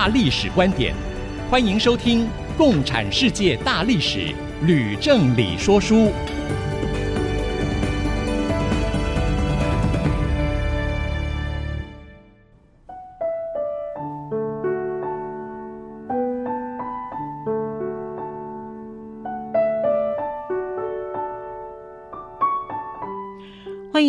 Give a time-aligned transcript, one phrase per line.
[0.00, 0.94] 大历史观点，
[1.50, 2.24] 欢迎收听
[2.56, 4.18] 《共产世界大历史》，
[4.62, 6.10] 吕正理说书。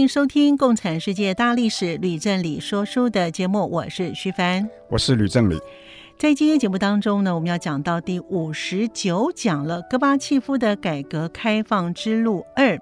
[0.01, 5.59] 迎收听《共产世界大历史》吕正理说书的节目，我是徐凡，我是吕正理。
[6.17, 12.79] 在今天节目当中呢，我们要讲到第五十九讲了，戈巴契夫的改革开放之路二。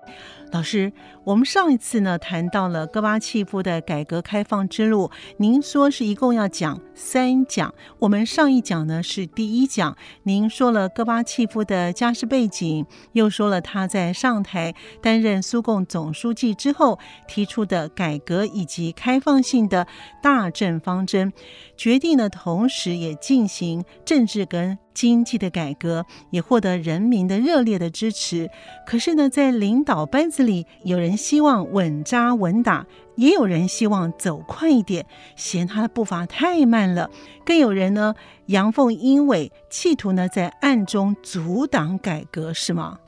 [0.52, 0.92] 老师，
[1.24, 7.72] 我们上一次呢谈到了戈巴契夫的改革开放之路，您说是一共要讲三讲。
[8.00, 19.86] 我们上一讲呢是第一讲，您说了戈巴契夫的家世背景，又说了他在上台担任苏共总书记之后提出的改革以及开放性的
[20.24, 21.32] 大政方针，
[21.78, 28.50] 决定呢同时也进行政治跟经济的改革也获得人民的热烈的支持，
[28.86, 35.06] 可是呢，在领导班子里，有人希望稳扎稳打，也有人希望走快一点，
[35.38, 37.10] 嫌他的步伐太慢了，
[37.46, 38.14] 更有人呢
[38.48, 43.00] 阳奉阴违，企图呢在暗中阻挡改革，是吗？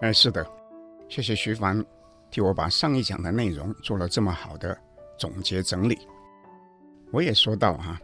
[0.00, 0.46] 哎，是的，
[1.08, 1.84] 谢谢徐凡
[2.30, 4.78] 替我把上一讲的内容做了这么好的
[5.18, 5.98] 总结整理。
[7.10, 8.00] 我也说到哈、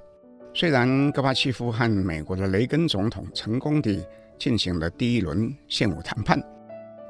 [0.58, 4.02] 虽然戈巴契夫和美国的雷根总统成功地
[4.38, 6.42] 进行了第一轮现武谈判，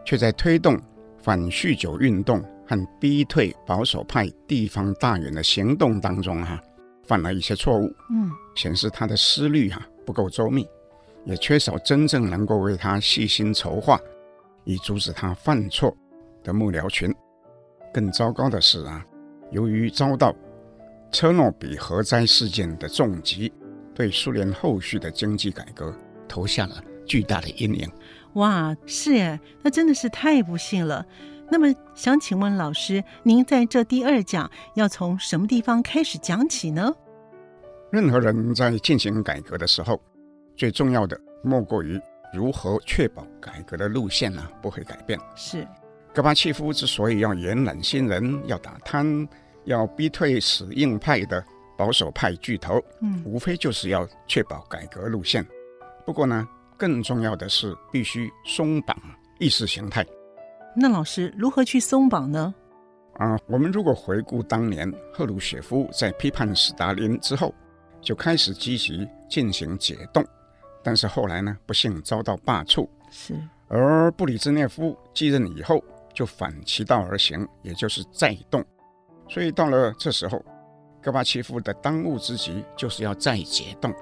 [0.05, 0.77] 却在推动
[1.23, 6.61] 反酗酒运动和逼退保守派地方大员的行动当中，哈，
[7.05, 7.87] 犯了一些错误。
[8.11, 10.67] 嗯，显示他的思虑哈不够周密，
[11.25, 13.97] 也缺少真正能够为他细心筹划
[14.65, 15.97] 以阻止他犯错
[16.43, 17.15] 的幕僚群。
[17.95, 19.07] 更糟糕的是啊，
[19.53, 20.35] 由于遭到
[21.17, 23.51] 车诺比核灾事件的重击，
[23.95, 25.91] 对苏联后续的经济改革
[26.29, 26.75] 投下了
[27.07, 27.91] 巨大的阴影。
[28.35, 31.07] 哇，是耶，那真的是太不幸了。
[31.51, 36.93] 那么，想请问老师，您在这第二讲要从什么地方开始讲起呢？
[37.91, 39.99] 任何人在进行改革的时候，
[40.55, 41.99] 最重要的莫过于
[42.31, 45.19] 如何确保改革的路线呢、啊、不会改变。
[45.35, 45.67] 是，
[46.13, 49.27] 戈巴契夫之所以要延揽新人，要打贪。
[49.67, 51.45] 要逼退死硬派的
[51.77, 55.47] 保守派巨头，嗯，无非就是要确保改革路线。
[56.07, 58.97] 不过呢，更重要的是必须松绑
[59.39, 60.07] 意识形态。
[60.75, 62.55] 那老师如何去松绑呢？
[63.15, 67.55] 啊，我们如果回顾当年赫鲁雪夫在批判斯大林之后，
[68.01, 70.25] 就开始积极进行解冻，
[70.83, 72.87] 但是后来呢，不幸遭到罢黜。
[73.11, 73.35] 是。
[73.69, 75.83] 而布里兹涅夫继任以后，
[76.15, 78.65] 就反其道而行，也就是再冻。
[79.29, 80.43] 所以到了这时候，
[81.03, 83.93] 戈巴契夫的当务之急就是要再解冻。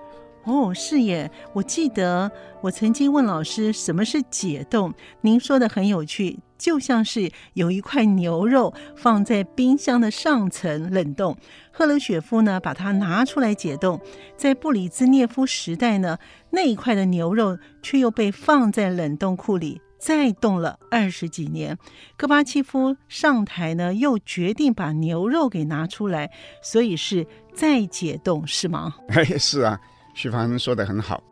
[0.44, 1.30] 哦，是耶！
[1.54, 2.30] 我记得
[2.60, 4.92] 我曾经问老师什么是解冻，
[5.22, 11.34] 您说的很有趣，就像是有一块牛肉放在冰箱的上层冷冻，
[11.72, 13.98] 赫鲁雪夫呢把它拿出来解冻，
[14.36, 16.18] 在布里兹涅夫时代呢，
[16.50, 19.80] 那一块的牛肉却又被放在冷冻库里。
[20.04, 21.78] 再冻了二十几年，
[22.14, 26.30] 戈巴契夫上台呢，又决定把牛肉给拿出来，
[26.62, 28.94] 所以是再解冻，是吗？
[29.08, 29.80] 哎，是啊，
[30.14, 31.24] 徐帆说的很好。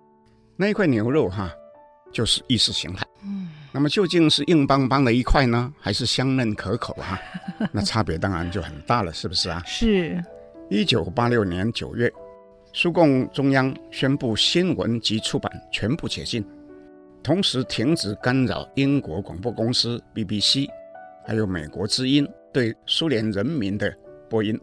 [0.57, 1.51] 那一块牛肉哈，
[2.11, 3.07] 就是意识形态。
[3.23, 7.21] 嗯，那么究竟是硬邦邦的一块呢，还是香嫩可口哈？
[7.73, 9.63] 那差别当然就很大了，是不是啊？
[9.67, 10.19] 是。
[10.71, 12.11] 一九八六年九月，
[12.73, 16.43] 苏共中央宣布新闻及出版全部解禁。
[17.23, 20.69] 同时停止干扰英国广播公司 BBC，
[21.25, 23.95] 还有美国之音对苏联人民的
[24.29, 24.61] 播音。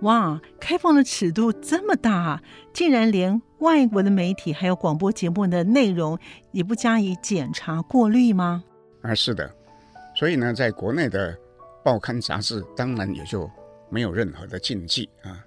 [0.00, 2.42] 哇，开放的尺度这么大，
[2.72, 6.18] 竟然连外国的媒体还有广播节目的内容
[6.50, 8.64] 也不加以检查过滤吗？
[9.02, 9.48] 啊，是的。
[10.16, 11.36] 所以呢，在国内的
[11.84, 13.48] 报刊杂志当然也就
[13.88, 15.38] 没有任何的禁忌啊。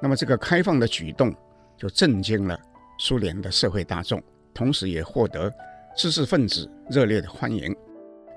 [0.00, 1.34] 那么这个开放的举动
[1.76, 2.58] 就震惊了
[2.98, 4.22] 苏联的社会大众。
[4.56, 5.52] 同时也获得
[5.94, 7.76] 知识分子热烈的欢迎。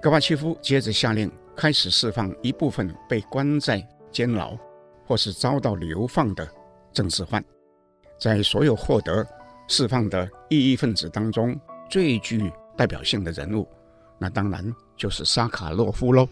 [0.01, 3.81] 戈巴契夫接着下令开始释放一部分被关在
[4.11, 4.55] 监牢
[5.05, 6.47] 或是遭到流放的
[6.91, 7.43] 政治犯。
[8.19, 9.25] 在所有获得
[9.67, 11.57] 释放的异议分子当中
[11.89, 13.67] 最具代表性的人物，
[14.17, 16.27] 那当然就是沙卡洛夫喽。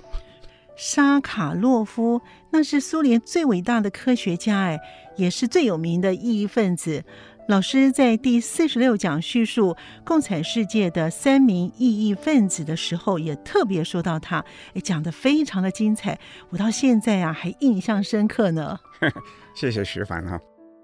[0.76, 4.80] 沙卡洛夫，那是苏联最伟大的科学家，哎，
[5.16, 7.04] 也是最有名的异议分子。
[7.48, 9.74] 老师在第四十六讲叙述
[10.04, 18.78] 共产世界的三名异议分子的时候，也特别说到他，哎，讲得非常的精彩，我到现在啊还印象深刻呢。
[19.56, 20.38] 谢谢徐凡哈，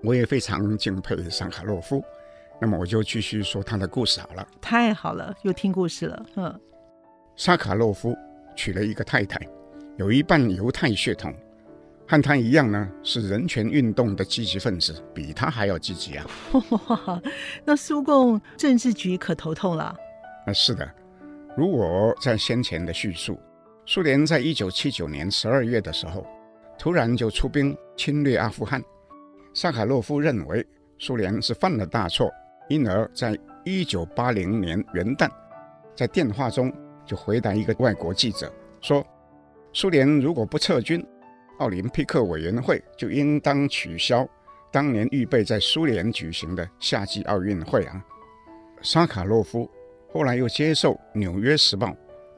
[0.03, 2.01] 我也非常敬佩沙卡洛夫。
[2.61, 4.47] 那么我就继续说他的故事好了。
[4.61, 6.25] 太好了，又听故事了。
[6.37, 6.61] 嗯，
[7.35, 8.15] 沙卡洛夫
[8.55, 9.37] 娶了一个太太，
[9.97, 11.33] 有一半犹太血统。
[12.13, 16.27] 和他一样呢，是人权运动的积极分子，比他还要积极啊！
[17.65, 19.85] 那苏共政治局可头痛了。
[20.45, 20.87] 啊，是的。
[21.57, 23.39] 如果在先前的叙述，
[23.87, 26.23] 苏联在一九七九年十二月的时候，
[26.77, 28.79] 突然就出兵侵略阿富汗，
[29.55, 30.63] 萨卡洛夫认为
[30.99, 32.29] 苏联是犯了大错，
[32.69, 33.35] 因而在
[33.65, 35.27] 一九八零年元旦，
[35.95, 36.71] 在电话中
[37.07, 39.03] 就回答一个外国记者说
[39.73, 41.03] ：“苏联如果不撤军。”
[41.59, 44.27] 奥林匹克委员会就应当取消
[44.71, 48.03] 当年预备在苏联举行的夏季奥运会啊！
[48.81, 49.69] 沙卡洛夫
[50.11, 51.87] 后来又接受《纽约时报》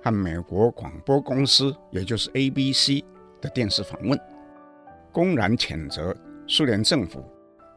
[0.04, 3.04] 和美国广播公司，也就是 ABC
[3.42, 4.20] 的电视访问，
[5.12, 6.16] 公然谴责
[6.48, 7.24] 苏联政府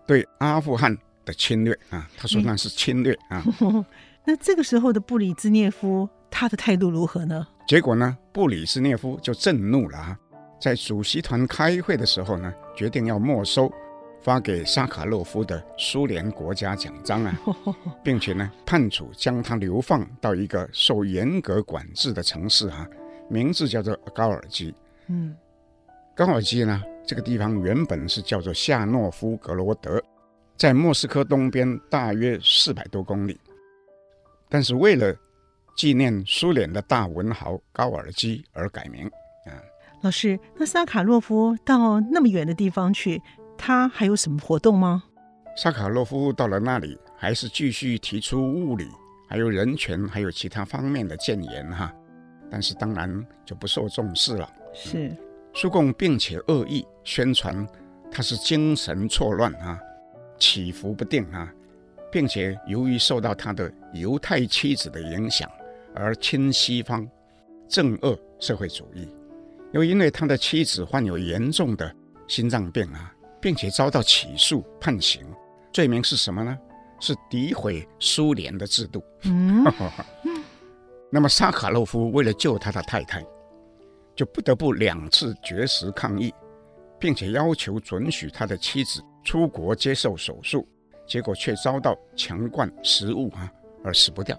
[0.06, 2.10] 对阿富汗的侵略啊！
[2.16, 3.42] 他说那是侵略啊！
[4.26, 7.46] 那这个时候的布里兹涅夫他的态度如何呢？
[7.66, 10.18] 结果呢，布里兹涅夫就震怒了啊！
[10.60, 13.72] 在主席团开会的时候呢，决定要没收
[14.20, 17.38] 发给沙卡洛夫的苏联国家奖章啊，
[18.02, 22.86] 并且呢判处将他流放到一个受严格管制的城市啊，
[23.28, 24.74] 名字叫做高尔基。
[25.06, 25.36] 嗯，
[26.16, 30.02] 高尔基呢这个地方原本是叫做夏诺夫格罗德，
[30.56, 33.40] 在莫斯科东边大约四百多公里，
[34.48, 35.14] 但是为了
[35.76, 39.12] 纪念苏联的大文豪高尔基而改名啊。
[40.00, 43.20] 老师，那萨卡洛夫到那么远的地方去，
[43.56, 45.02] 他还有什么活动吗？
[45.56, 48.86] 萨卡洛夫到了那里，还是继续提出物理、
[49.28, 51.92] 还有人权、还有其他方面的谏言哈，
[52.48, 54.48] 但是当然就不受重视了。
[54.72, 55.16] 是，
[55.52, 57.66] 苏共并且恶意宣传
[58.08, 59.76] 他是精神错乱啊，
[60.38, 61.52] 起伏不定啊，
[62.12, 65.50] 并且由于受到他的犹太妻子的影响
[65.92, 67.04] 而亲西方、
[67.66, 69.08] 正恶社会主义。
[69.72, 71.94] 又因为他的妻子患有严重的
[72.26, 75.22] 心脏病啊，并且遭到起诉判刑，
[75.72, 76.58] 罪名是什么呢？
[77.00, 79.02] 是诋毁苏联的制度。
[79.24, 79.64] 嗯，
[81.12, 83.24] 那么沙卡洛夫为了救他的太太，
[84.16, 86.32] 就不得不两次绝食抗议，
[86.98, 90.66] 并且要求准许他的妻子出国接受手术，
[91.06, 93.52] 结果却遭到强灌食物啊，
[93.84, 94.36] 而死不掉。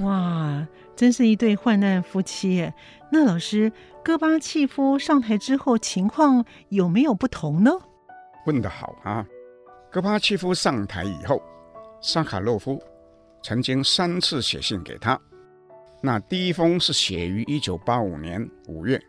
[0.00, 2.74] 哇，真是一对患难夫妻耶！
[3.10, 3.72] 那老师。
[4.04, 7.70] 戈巴契夫上台之后，情况有没有不同呢？
[8.44, 9.26] 问得好啊！
[9.90, 11.42] 戈巴契夫上台以后，
[12.02, 12.78] 沙卡洛夫
[13.42, 15.18] 曾经三次写信给他。
[16.02, 19.00] 那第一封是写于一九八五年五月，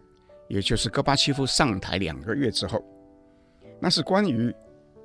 [0.47, 2.81] 也就是戈巴契夫上台两个月之后。
[3.81, 4.56] 那是关于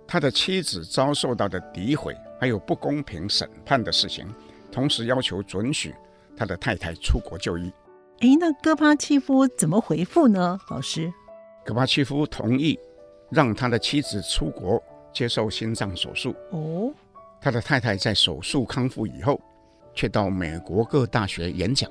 [0.07, 4.33] 他的妻子遭受到的诋毁，还有不公平审判的事情，
[4.71, 5.93] 同时要求准许
[6.37, 7.73] 他的太太出国就医。
[8.21, 10.59] 哎，那戈巴契夫怎么回复呢？
[10.69, 11.11] 老师，
[11.65, 12.79] 戈巴契夫同意
[13.31, 16.35] 让他的妻子出国接受心脏手术。
[16.51, 16.93] 哦，
[17.41, 19.41] 他的太太在手术康复以后，
[19.95, 21.91] 却到美国各大学演讲，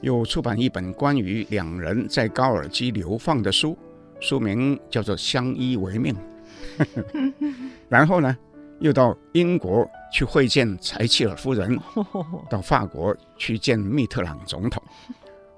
[0.00, 3.78] 又出版一本关于两人在高尔基流放的书，
[4.18, 6.12] 书名叫做《相依为命》。
[7.88, 8.36] 然后呢，
[8.80, 11.78] 又到英国去会见柴契尔夫人，
[12.50, 14.82] 到法国去见密特朗总统。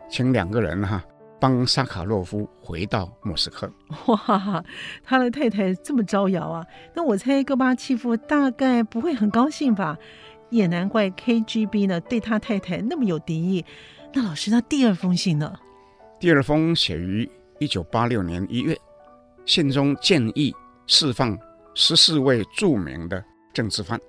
[0.09, 1.03] 请两个人哈
[1.39, 3.71] 帮沙卡洛夫回到莫斯科。
[4.07, 4.65] 哇，
[5.05, 6.65] 他的太太这么招摇啊！
[6.95, 9.99] 那我猜戈巴契夫大概不会很高兴吧？
[10.49, 13.65] 也难怪 KGB 呢对他太太那么有敌意。
[14.15, 15.53] 那老师，那第二封信呢？
[16.19, 18.75] 第二封写于一九八六年一月，
[19.45, 20.55] 信中建议
[20.87, 21.37] 释放
[21.75, 23.23] 十四位著名的
[23.53, 24.01] 政治犯，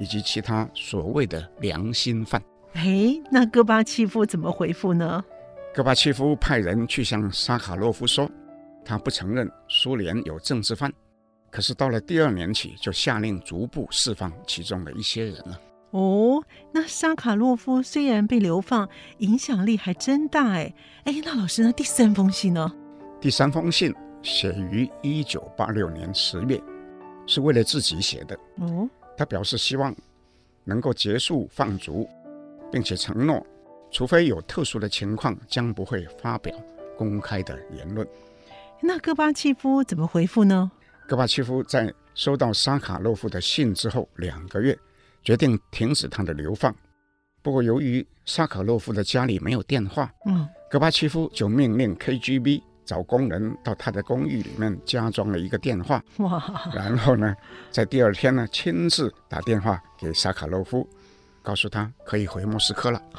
[0.00, 2.40] 以及其他所谓的良心犯。
[2.72, 5.22] 哎，那戈巴契夫怎么回复呢？
[5.74, 8.30] 戈巴契夫派人去向沙卡洛夫说，
[8.84, 10.92] 他不承认苏联有政治犯，
[11.50, 15.58] 可是到了第二年起，就下令逐步释放其中的一些人了。
[15.92, 18.88] 哦，那沙卡洛夫虽然被流放，
[19.18, 20.74] 影响力还真大哎。
[21.04, 22.70] 哎，那老师，那第三封信呢？
[23.20, 26.60] 第三封信写于一九八六年十月，
[27.26, 28.38] 是为了自己写的。
[28.58, 29.94] 哦，他表示希望。
[30.64, 32.08] 能够结束放逐，
[32.70, 33.44] 并且承诺，
[33.92, 36.52] 除非有特殊的情况，将不会发表
[36.96, 38.06] 公开的言论。
[38.80, 40.72] 那戈巴契夫怎么回复呢？
[41.06, 44.76] 戈巴契夫在收到沙卡洛夫的信之后两个月，
[45.22, 46.74] 决定停止他的流放。
[47.42, 56.02] 不过，由于沙卡洛夫的家里没有电话，嗯，戈巴契夫就命令 KGB 找工人到他的公寓里面加装了一个电话。
[56.18, 56.70] 哇！
[56.74, 57.34] 然后呢，
[57.70, 60.88] 在第二天呢，亲自打电话给沙卡洛夫，
[61.42, 63.02] 告诉他可以回莫斯科了。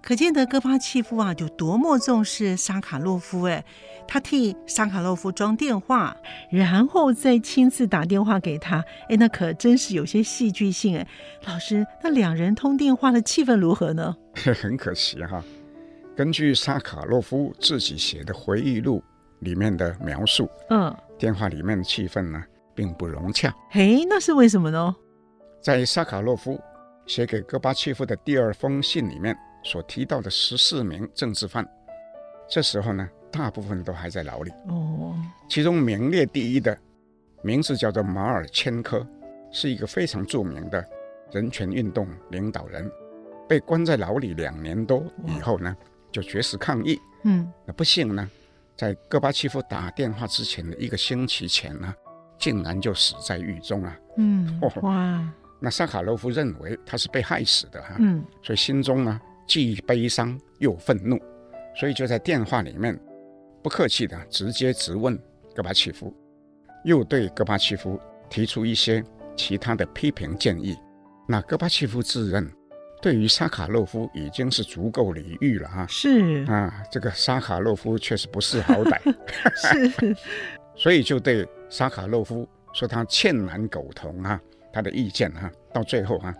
[0.00, 3.64] 可见得戈巴契夫啊，有多么重视沙卡洛夫哎。
[4.06, 6.16] 他替沙卡洛夫装电话，
[6.50, 8.82] 然后再亲自打电话给他。
[9.10, 11.06] 哎，那可真是有些戏剧性哎。
[11.46, 14.16] 老师，那两人通电话的气氛如何呢？
[14.62, 15.44] 很可惜哈，
[16.16, 19.02] 根据沙卡洛夫自己写的回忆录
[19.40, 22.42] 里面的描述，嗯，电话里面的气氛呢
[22.74, 23.52] 并不融洽。
[23.70, 24.94] 嘿，那是为什么呢？
[25.60, 26.60] 在沙卡洛夫
[27.06, 31.66] 写给戈巴契夫的第二封信里面所提到的十四名政治犯，
[32.48, 33.08] 这时候呢。
[33.30, 35.14] 大部分都还在牢里哦，
[35.50, 36.76] 其中名列第一的
[37.42, 39.06] 名字叫做马尔千科，
[39.52, 40.82] 是一个非常著名的
[41.30, 42.90] 人权运动领导人，
[43.46, 45.76] 被关在牢里两年多以后呢，
[46.10, 46.98] 就绝食抗议。
[47.24, 48.28] 嗯，那不幸呢，
[48.74, 51.94] 在戈巴契夫打电话之前的一个星期前呢，
[52.38, 53.94] 竟然就死在狱中啊。
[54.16, 61.18] 嗯，哇，那萨卡洛夫认为他是被害死的哈，嗯，所以心中呢既悲伤又愤怒，
[61.74, 62.98] 所以就在电话里面。
[63.60, 65.18] 不客气的直接质问
[65.52, 66.14] 戈巴契夫，
[66.84, 68.00] 又对戈巴契夫
[68.30, 69.02] 提出一些
[69.36, 70.76] 其他的批评建议。
[71.26, 72.48] 那戈巴契夫自认
[73.02, 79.00] 对于沙卡洛夫已经是足够礼遇了哈，是啊，这个沙卡洛夫确实不识好歹，
[79.56, 80.16] 是，
[80.76, 84.40] 所以就对沙卡洛夫说他欠男狗同啊，
[84.78, 86.32] 他的意见啊，到最后啊，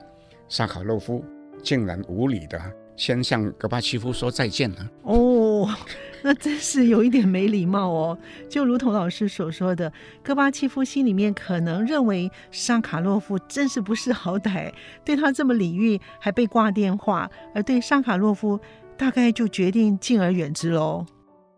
[0.49, 1.25] 沙卡洛夫
[1.61, 2.57] 竟然无理的
[2.95, 5.69] 先向戈巴契夫说再见了哦。
[6.23, 8.17] 那真是有一点没礼貌哦，
[8.49, 9.93] 就如同老师所说的，
[10.23, 14.73] 戈巴契夫心里面可能认为沙卡洛夫真是不识好歹，
[15.05, 18.61] 对他这么礼遇，还被挂电话，而对沙卡洛夫
[18.97, 21.05] 大概就决定敬而远之喽。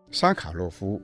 [0.09, 0.99] 沙卡洛夫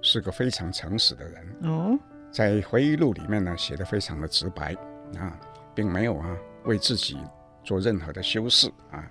[0.00, 1.34] 是个非常诚实的人
[1.64, 1.98] 哦，
[2.32, 4.74] 在回忆录里面呢，写的非常的直白
[5.18, 5.38] 啊，
[5.74, 7.16] 并没有啊为自己
[7.64, 9.04] 做任何的修饰啊。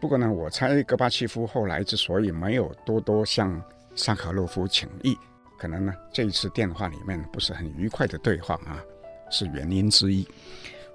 [0.00, 3.60] 不过呢，我猜戈巴契夫后来之所以没有多多向
[3.94, 5.16] 沙卡洛夫请益，
[5.58, 8.82] 可能呢这一次电话里面不是很愉快的对话啊，
[9.30, 10.26] 是原因之一。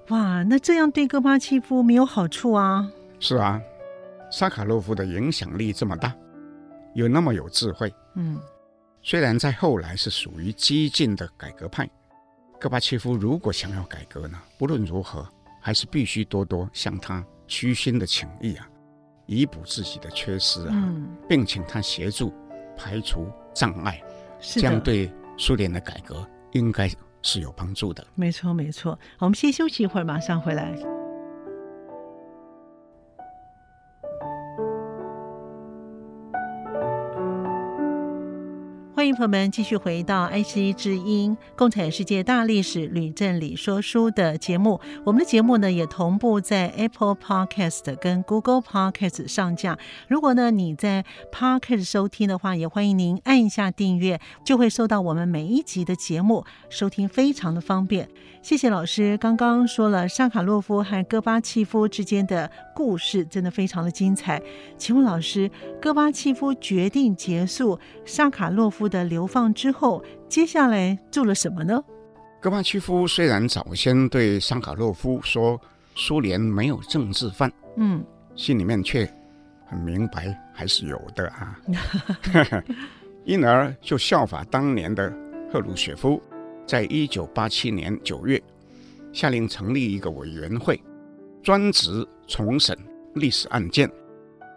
[0.08, 2.90] 哇，那这样对戈巴契夫没有好处啊？
[3.18, 3.60] 是啊，
[4.30, 6.14] 沙卡洛夫的影响力这么大，
[6.94, 8.40] 又那么有智慧，嗯，
[9.02, 11.88] 虽然在后来是属于激进的改革派，
[12.60, 15.26] 戈巴切夫如果想要改革呢，不论如何
[15.62, 18.68] 还是必须多多向他虚心的请益啊。
[19.24, 22.34] 以补自己的缺失啊，嗯、并请他协助
[22.76, 24.02] 排除障碍，
[24.40, 26.90] 这样对苏联的改革应该
[27.22, 28.06] 是有帮助的。
[28.14, 28.98] 没错，没错。
[29.20, 30.99] 我们先休息一会儿，马上回来。
[39.14, 44.80] 朋友们继续回到《IC 之音》共产世界大历史吕正理说书的节目。
[45.04, 49.78] 我们的节目呢也同步在 Apple Podcast 跟 Google Podcast 上架。
[50.08, 58.08] 如果呢你在 Podcast 收听的话，也欢迎您按一下订阅，就会收到我们每一集的节目，收听非常的方便。
[58.42, 64.40] 谢谢老师，刚刚说了沙卡洛夫和戈巴契夫之间的故事，真的非常的精彩。
[64.78, 65.50] 请问老师，
[65.80, 71.82] 戈巴契夫决定结束沙卡洛夫的流放之后，接下来做了什么呢？
[72.40, 75.60] 戈巴契夫虽然早先对桑卡洛夫说
[75.94, 78.02] 苏联没有政治犯，嗯，
[78.34, 79.06] 心里面却
[79.66, 81.60] 很明白还是有的啊，
[83.24, 85.12] 因而就效法当年的
[85.52, 86.20] 赫鲁雪夫，
[86.66, 88.42] 在一九八七年九月
[89.12, 90.82] 下令成立一个委员会，
[91.42, 92.74] 专职重审
[93.14, 93.90] 历史案件，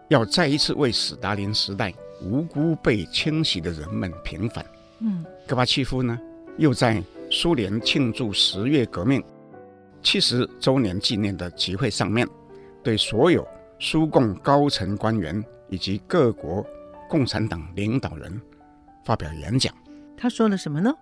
[0.07, 1.93] 要再一次为斯大林时代。
[2.23, 4.65] 无辜被清洗的人们平反。
[4.99, 6.19] 嗯，戈巴契夫呢，
[6.57, 9.23] 又在苏联庆祝十月革命
[10.01, 12.27] 七十周年纪念的集会上面，
[12.81, 13.47] 对所有
[13.79, 16.65] 苏共高层官员以及各国
[17.09, 18.41] 共产党领导人
[19.05, 19.73] 发表演讲。
[20.15, 20.93] 他说了什么呢？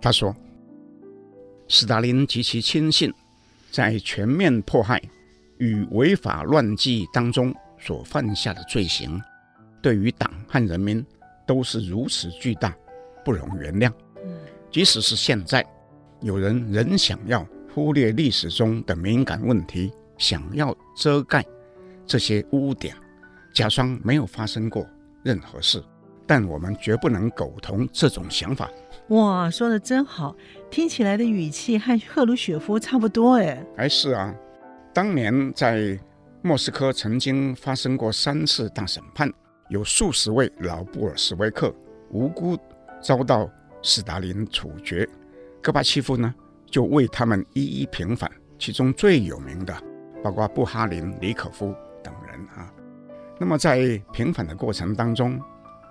[0.00, 0.34] 他说，
[1.68, 3.12] 斯大林及其亲信
[3.70, 5.02] 在全面迫害
[5.58, 9.20] 与违法乱纪当中所犯下的罪行。
[9.82, 11.04] 对于党和人民
[11.46, 12.74] 都是如此巨大，
[13.24, 13.92] 不容原谅。
[14.70, 15.62] 即使是现在，
[16.20, 21.44] 有人仍想要忽略历史中的敏感问题，想要遮盖
[22.06, 22.94] 这些污点，
[23.52, 24.86] 假装没有发生过
[25.22, 25.82] 任何事。
[26.24, 28.70] 但我们绝不能苟同这种想法。
[29.08, 30.34] 哇，说的真好，
[30.70, 33.66] 听起来的语气和赫鲁雪夫差不多哎。
[33.76, 34.32] 哎，是啊，
[34.94, 35.98] 当年在
[36.40, 39.30] 莫斯科曾经发生过三次大审判，
[39.72, 41.74] 有数十位老布尔什维克
[42.10, 42.58] 无辜
[43.00, 43.50] 遭到
[43.82, 45.08] 斯大林处决，
[45.62, 46.34] 戈巴契夫呢
[46.66, 48.30] 就为他们一一平反。
[48.58, 49.74] 其中最有名的，
[50.22, 51.74] 包括布哈林、李可夫
[52.04, 52.70] 等人啊。
[53.40, 55.40] 那么在平反的过程当中，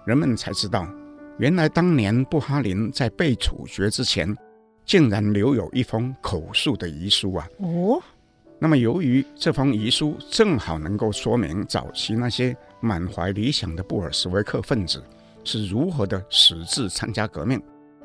[0.06, 0.88] 人们才知道，
[1.40, 4.32] 原来当年布哈林在被处决之前，
[4.86, 7.48] 竟然留有一封口述的遗书啊！
[7.58, 8.00] 哦，
[8.60, 15.04] 那么由于这封遗书正好能够说明早期那些满怀理想的布尔什维克分子
[15.44, 17.62] 是如何的矢志参加革命，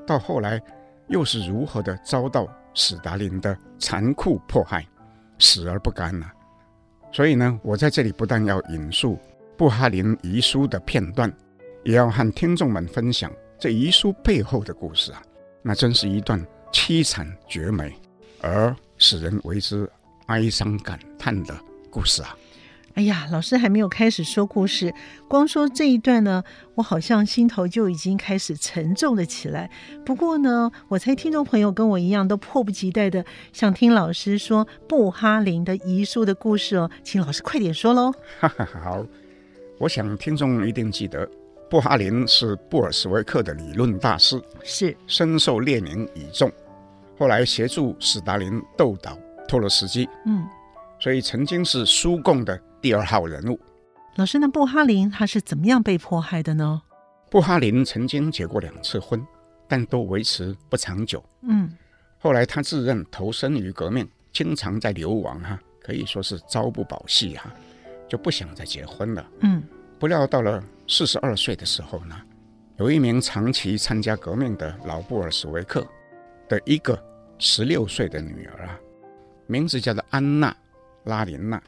[0.07, 0.63] 到后来
[1.09, 4.87] 又是如何的遭到史达林的残酷迫害，
[5.39, 6.31] 死而不甘呐、
[7.11, 9.19] 所以呢，我在这里不但要引述
[9.57, 11.33] 布哈林遗书的片段。
[11.85, 13.31] 也要和听众们分享
[13.61, 15.23] 这遗书背后的故事啊，
[15.63, 17.95] 那真是一段凄惨绝美
[18.41, 19.89] 而使人为之
[20.27, 21.57] 哀伤感叹的
[21.89, 22.37] 故事啊！
[22.97, 24.93] 哎呀，老师还没有开始说故事，
[25.29, 26.43] 光说这一段呢，
[26.77, 29.71] 我好像心头就已经开始沉重了起来。
[30.03, 33.23] 不过呢，我猜听众朋友跟我一样都迫不及待的
[33.53, 38.11] 想听老师说布哈林的遗书的故事哦，请老师快点说喽！
[38.41, 39.07] 哈哈，好，
[39.79, 41.29] 我想听众一定记得。
[41.69, 46.51] 布哈林是布尔什维克的理论大师，是深受列宁倚重，
[47.19, 50.47] 后来协助斯大林斗倒托洛斯基，嗯，
[50.99, 53.59] 所以曾经是苏共的第二号人物。
[54.15, 56.81] 老师，那布哈林他是怎么样被迫害的呢？
[57.29, 59.21] 布哈林曾经结过两次婚，
[59.67, 61.21] 但都维持不长久。
[61.43, 61.69] 嗯，
[62.17, 67.53] 后来他自认投身于革命，经常在流亡哈，可以说是朝不保夕哈，
[68.09, 69.27] 就不想再结婚了。
[69.41, 69.61] 嗯。
[69.99, 72.17] 不料到了四十二岁的时候呢，
[72.77, 75.85] 有一名长期参加革命的老布尔什维克
[76.49, 76.97] 的一个
[77.41, 78.79] 十六岁的女儿啊，
[79.49, 80.53] 名字叫做安娜·
[81.11, 81.61] 拉琳娜，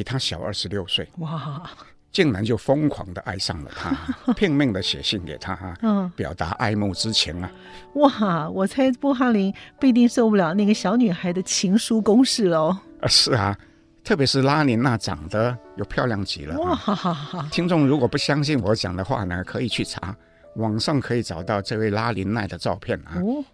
[0.00, 1.06] 比他小二十六岁。
[1.18, 1.62] 哇！
[2.10, 3.94] 竟然就疯狂的爱上了他，
[4.32, 7.52] 拼命的写信给他，嗯，表达爱慕之情啊！
[7.96, 8.48] 哇！
[8.48, 12.74] 我猜布哈林必定受不了那个小女孩的情书攻势喽。
[13.02, 13.54] 啊，是啊。
[14.02, 16.58] 特别是拉琳娜长得又漂亮极了。
[16.58, 17.46] 哇哈哈！
[17.52, 20.16] 听众如果不相信我讲的话呢，可以去查
[20.56, 23.20] 网上可以找到这位拉琳娜的照片啊。
[23.20, 23.44] 哦、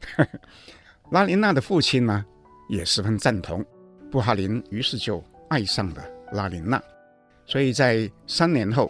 [1.11, 2.25] 拉琳娜的父亲呢
[2.69, 3.63] 也十分赞同
[4.11, 6.03] 布哈林，于是就爱上了
[6.37, 6.81] 拉琳娜，
[7.45, 8.89] 所以在三年后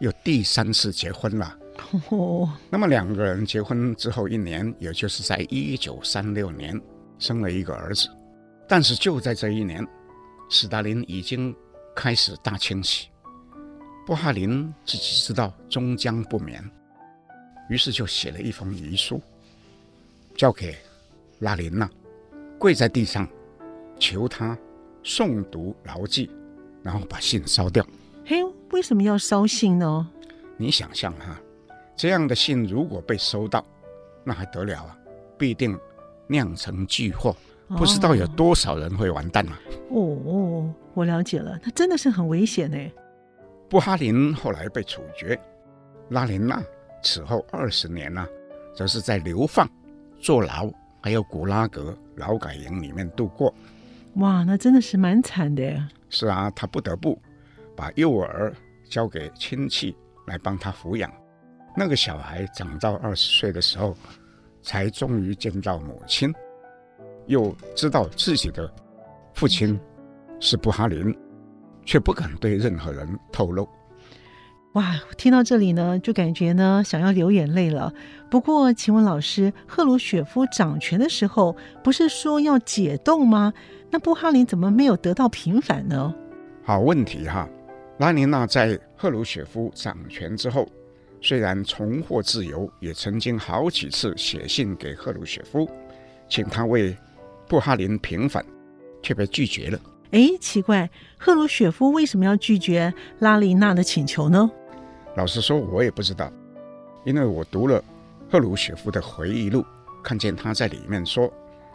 [0.00, 1.58] 又第三次结婚了。
[2.10, 2.52] 哦。
[2.68, 6.78] 那么两个人结婚之后一年，也就是在一九三六年
[7.18, 8.10] 生了一个儿子，
[8.68, 9.82] 但是就在这一年。
[10.50, 11.54] 斯大林已经
[11.94, 13.08] 开始大清洗，
[14.06, 16.64] 布哈林自己知道终将不眠，
[17.68, 19.20] 于是就写了一封遗书，
[20.34, 20.74] 交给
[21.40, 21.86] 拉琳娜，
[22.58, 23.28] 跪在地上
[23.98, 24.56] 求他
[25.04, 26.30] 诵读牢记，
[26.82, 27.84] 然后把信烧掉。
[28.24, 30.08] 嘿，为什么要烧信呢？
[30.56, 31.40] 你想象哈，
[31.96, 33.64] 这样的信如果被收到，
[34.24, 34.96] 那还得了啊？
[35.38, 35.78] 必定
[36.26, 37.36] 酿成巨祸。
[37.76, 39.60] 不知道有多少人会完蛋啊！
[39.90, 42.78] 哦哦，我了解了，那真的是很危险呢。
[43.68, 45.38] 布哈林后来被处决，
[46.08, 46.62] 拉琳娜
[47.02, 48.28] 此后二十年呢、啊，
[48.74, 49.68] 则是在流放、
[50.18, 50.70] 坐牢，
[51.02, 53.54] 还有古拉格劳改营里面度过。
[54.14, 55.90] 哇，那真的是蛮惨的呀。
[56.10, 57.20] 是啊，他不得不
[57.76, 58.54] 把幼儿
[58.88, 61.12] 交给亲戚来帮他抚养。
[61.76, 63.96] 那个小孩长到二十岁的时候，
[64.62, 66.34] 才终于见到母亲。
[67.26, 68.72] 又知道自己的
[69.34, 69.78] 父亲
[70.40, 71.14] 是布哈林，
[71.84, 73.68] 却不敢对任何人透露。
[74.72, 77.92] 哇，听到这里呢，就感觉呢想要流眼泪了。
[78.30, 83.52] 不过，请问老师，赫鲁雪夫掌权的时候，不是说要解冻吗？
[83.90, 86.14] 那布哈林怎么没有得到平反呢？
[86.62, 87.48] 好问题哈。
[87.98, 90.68] 拉尼娜在赫鲁雪夫掌权之后，
[91.20, 95.68] 虽然重获自由，也曾经好几次写信给赫鲁雪夫，
[96.28, 96.96] 请他为。
[97.48, 98.44] 布哈林平反，
[99.02, 99.80] 却被拒绝了。
[100.10, 104.50] 哎，奇怪，赫鲁雪夫为什么要拒绝拉琳娜的请求呢？
[105.16, 106.32] 老实说，我也不知道，
[107.04, 107.82] 因为我读了
[108.30, 109.64] 赫鲁雪夫的回忆录，
[110.02, 111.32] 看见他在里面说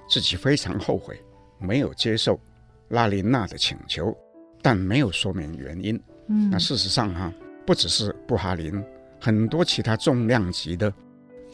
[0.09, 1.19] 自己非常后悔
[1.59, 2.39] 没有接受
[2.89, 4.15] 拉琳娜的请求，
[4.61, 6.01] 但没有说明原因。
[6.27, 7.31] 嗯，那事实上哈，
[7.65, 8.83] 不只是布哈林，
[9.19, 10.91] 很多其他重量级的。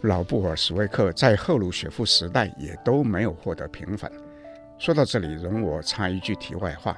[0.04, 4.10] 老布尔什维克在赫鲁雪夫时代也都没有获得平反，
[4.80, 6.98] 说到这里，容我插一句题外话。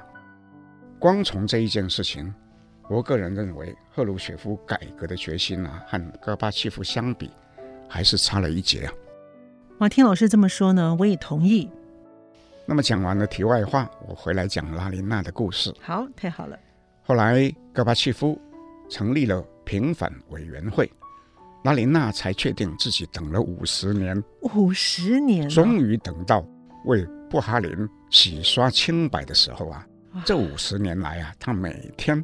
[1.00, 2.32] 光从这一件事情，
[2.88, 7.28] 我个人认为赫鲁雪夫改革的决心啊，和戈巴契夫相比，
[7.88, 8.92] 还是差了一截啊。
[9.78, 11.68] 哇，听老师这么说呢，我也同意。
[12.64, 15.74] 那么讲完了题外话，我回来讲拉琳娜的故事。
[15.80, 16.56] 好，太好了。
[17.02, 18.40] 后来戈巴契夫
[18.88, 20.88] 成立了平反委员会，
[21.64, 24.22] 拉琳娜才确定自己等了五十年，
[24.54, 26.46] 五十年，终于等到
[26.84, 29.86] 为布哈林洗刷清白的时候啊。
[30.26, 32.22] 这五十年来啊，他每天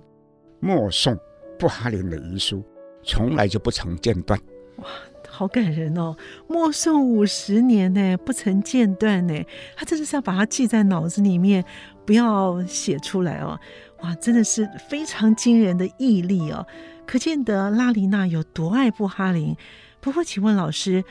[0.60, 1.18] 默诵
[1.58, 2.62] 布哈林的遗书，
[3.02, 4.38] 从来就不曾间断。
[4.76, 4.84] 哇，
[5.26, 6.14] 好感人哦！
[6.46, 9.42] 默诵五十年呢，不曾间断呢。
[9.74, 11.64] 他真的是要把它记在脑子里面，
[12.04, 13.58] 不要写出来哦。
[14.02, 16.66] 哇，真的是非常惊人的毅力哦，
[17.06, 19.56] 可见得拉琳娜有多爱布哈林。
[20.00, 21.02] 不过，请问老师，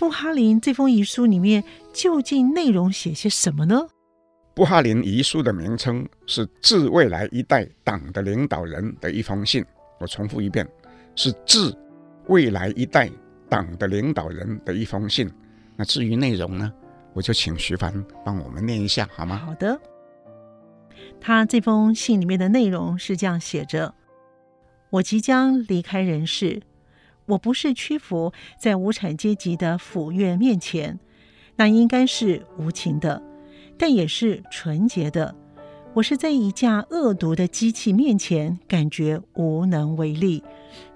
[0.00, 3.86] 布哈林这封遗书里面究竟内容写些什么呢？
[4.54, 9.62] 布哈林遗书的名称是致未来一代党的领导人的一封信。
[9.98, 10.66] 我重复一遍，
[11.14, 11.70] 是致
[12.28, 13.10] 未来一代
[13.50, 15.30] 党的领导人的一封信。
[15.76, 16.72] 那至于内容呢，
[17.12, 17.92] 我就请徐凡
[18.24, 19.36] 帮我们念一下好吗？
[19.36, 19.78] 好的。
[21.20, 23.94] 他这封信里面的内容是这样写着：
[24.88, 26.62] 我即将离开人世，
[27.30, 30.98] 我不是屈服在无产阶级的府院面前，
[31.56, 33.22] 那应该是无情的。
[33.78, 35.34] 但也是纯洁的。
[35.94, 40.44] 我是在一架恶毒的机器面前感觉无能为力。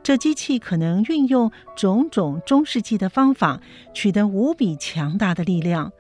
[0.02, 3.60] 这机器可能运用种种中世纪的方法，
[3.92, 5.92] 取得无比强大的力量，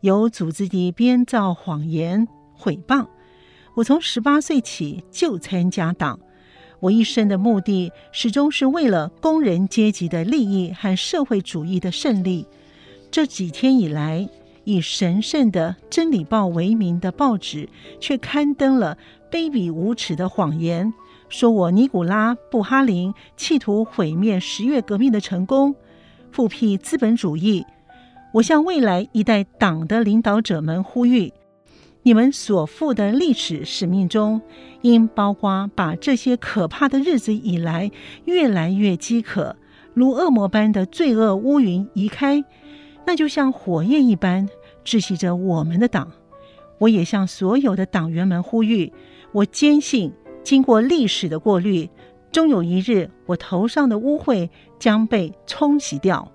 [0.00, 3.06] 有组织地编造谎言、诽谤。
[3.74, 6.20] 我从十八岁起就参加党，
[6.80, 12.46] 我一生的目的始终是为了工人阶级的利益和社会主义的胜利。
[13.10, 14.28] 这几天以来，
[14.64, 18.98] 以神圣的《真理报》为名的报纸，却刊登了
[19.30, 20.92] 卑鄙无耻的谎言，
[21.28, 25.74] 说我尼古拉·布哈林企图毁灭十月革命的成功，
[26.30, 27.64] 复辟资本主义。
[28.34, 31.32] 我向未来一代党的领导者们呼吁：
[32.06, 34.40] 你们所负的历史使命中，
[34.82, 37.90] 应包括把这些可怕的日子以来
[38.26, 39.56] 越来越饥渴、
[39.92, 42.44] 如恶魔般的罪恶乌云移开。
[43.04, 44.48] 那就像火焰一般
[44.84, 46.12] 窒息着我们的党。
[46.78, 48.92] 我也向所有的党员们呼吁：
[49.32, 50.12] 我坚信，
[50.44, 51.90] 经过历史的过滤，
[52.30, 56.30] 终有一日，我头上的污秽将被冲洗掉。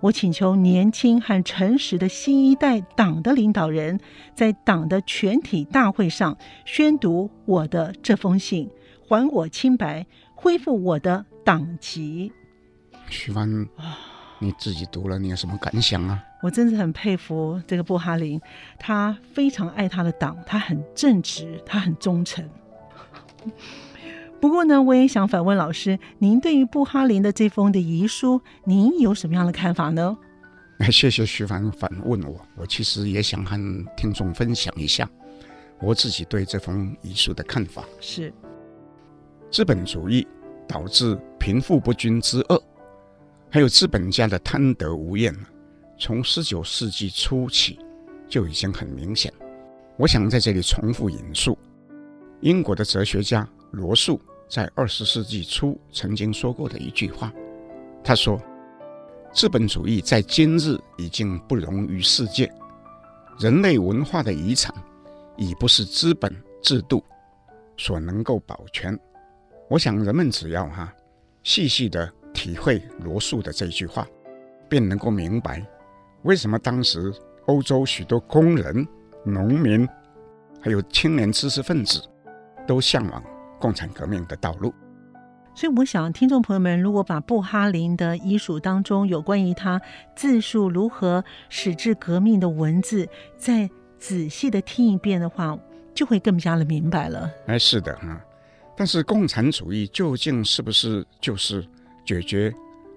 [0.00, 4.00] 我请求年轻和诚实的新一代党的领导人，
[4.34, 8.70] 在党的全体大会上宣读我的这封信，
[9.06, 12.32] 还我清白，恢复我的党籍。
[13.10, 13.68] 徐帆
[14.38, 16.24] 你自己读了，你有什么感想啊？
[16.42, 18.40] 我真的很佩服这个布哈林，
[18.78, 22.48] 他非常爱他的党，他很正直，他很忠诚。
[24.40, 30.16] 不过呢，我也想反问老师，您对于布哈林的这封的遗书，您有什么样的看法呢？
[30.90, 33.56] 谢谢徐凡反问我，我其实也想和
[33.96, 35.06] 听众分享一下
[35.78, 37.84] 我自己对这封遗书的看法。
[38.00, 38.32] 是，
[39.50, 40.26] 资本主义
[40.66, 42.62] 导致贫富不均之恶。
[43.50, 45.36] 还有资本家的贪得无厌，
[45.98, 47.78] 从十九世纪初起
[48.26, 49.30] 就已经很明显。
[49.98, 51.58] 我想在这里重复引述
[52.40, 54.18] 英国的哲学家罗素
[54.50, 57.32] 在二十世纪初曾经说过的一句话。
[58.04, 58.38] 他说
[59.32, 62.52] ：“资本主义在今日已经不容于世界，
[63.38, 64.74] 人类文化的遗产
[65.36, 67.02] 已不是资本制度
[67.78, 68.98] 所能够保全。”
[69.70, 70.92] 我想人们只要哈
[71.42, 72.12] 细细的。
[72.32, 74.06] 体会罗素的这句话，
[74.68, 75.66] 便能够明白
[76.22, 77.12] 为什么当时
[77.46, 78.86] 欧洲许多工人、
[79.24, 79.86] 农民，
[80.62, 82.00] 还有青年知识分子，
[82.68, 83.22] 都向往
[83.60, 84.74] 共产革命的道路。
[85.54, 89.80] 所以，我想听众朋友们，如果把布哈林的遗书当中有关于他
[90.16, 95.56] 自述如何矢志革命的文字，再仔细的听一遍的话，
[95.94, 97.30] 就会更加的明白了。
[97.46, 98.20] 哎，是的哈。
[98.76, 101.64] 但是，共产主义究竟是不是就是？
[102.02, 102.52] 解决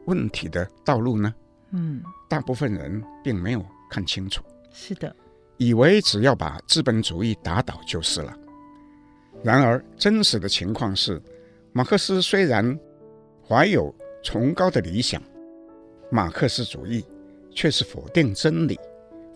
[0.06, 1.32] 问题的道路呢？
[1.72, 4.42] 嗯，大部分人并没有看清楚。
[4.72, 5.14] 是的，
[5.58, 8.34] 以为只要把资本主义打倒就是了。
[9.44, 11.22] 然而，真实的情况是，
[11.72, 12.80] 马克思虽然
[13.48, 15.22] 怀有崇高的理想，
[16.10, 17.06] 马克思主义
[17.52, 18.80] 却是否定真理、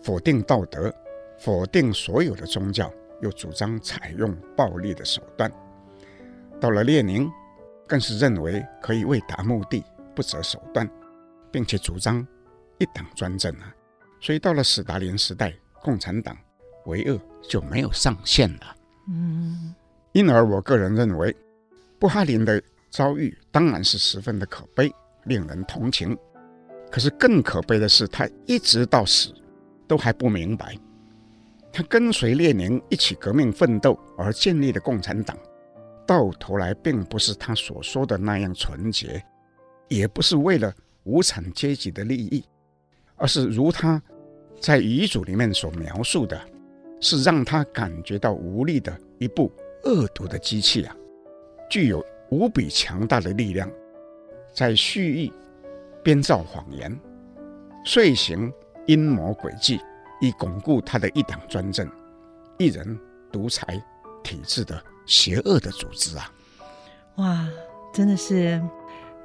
[0.02, 0.92] 否定道德、
[1.38, 5.52] 否定所有的宗教，又主张采用暴力的手段。
[6.60, 7.30] 到了列宁。
[7.88, 9.82] 更是认为可以为达目的
[10.14, 10.86] 不择手段，
[11.50, 12.20] 并且主张
[12.76, 13.74] 一党专政啊！
[14.20, 16.36] 所以到了斯大林时代，共产党
[16.84, 17.18] 为恶
[17.48, 18.76] 就没有上限了。
[19.08, 19.74] 嗯，
[20.12, 21.34] 因而我个人认为，
[21.98, 24.90] 布哈林的遭遇当然是十分的可悲，
[25.24, 26.16] 令人同情。
[26.90, 29.34] 可是更可悲的是，他一直到死
[29.86, 30.74] 都还不明白，
[31.70, 35.36] 他跟随列宁一起革命奋斗而建立的共产党，
[36.06, 39.22] 到头来并不是他所说的那样纯洁，
[39.88, 42.42] 也不是为了无产阶级的利益，
[43.16, 44.02] 而是如他
[44.58, 46.40] 在遗嘱里面所描述的，
[47.00, 49.52] 是让他感觉到无力的一步
[49.84, 50.96] 恶毒的机器啊，
[51.70, 53.70] 具有无比强大的力量，
[54.52, 55.32] 在蓄意。
[56.00, 56.96] 编造谎言，
[57.84, 58.50] 遂行
[58.86, 59.78] 阴谋诡计，
[60.22, 61.86] 以巩固他的一党专政、
[62.56, 62.98] 一人
[63.30, 63.82] 独裁
[64.22, 66.32] 体制的邪恶的组织啊！
[67.16, 67.46] 哇，
[67.92, 68.62] 真的是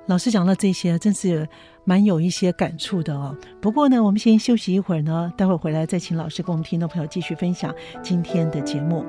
[0.07, 1.47] 老师讲到这些，真是
[1.85, 3.37] 蛮有一些感触的哦。
[3.61, 9.05] 不过呢，我们先休息一会儿呢，待会儿回来再请老师跟我们听众朋友继续分享今天的节目。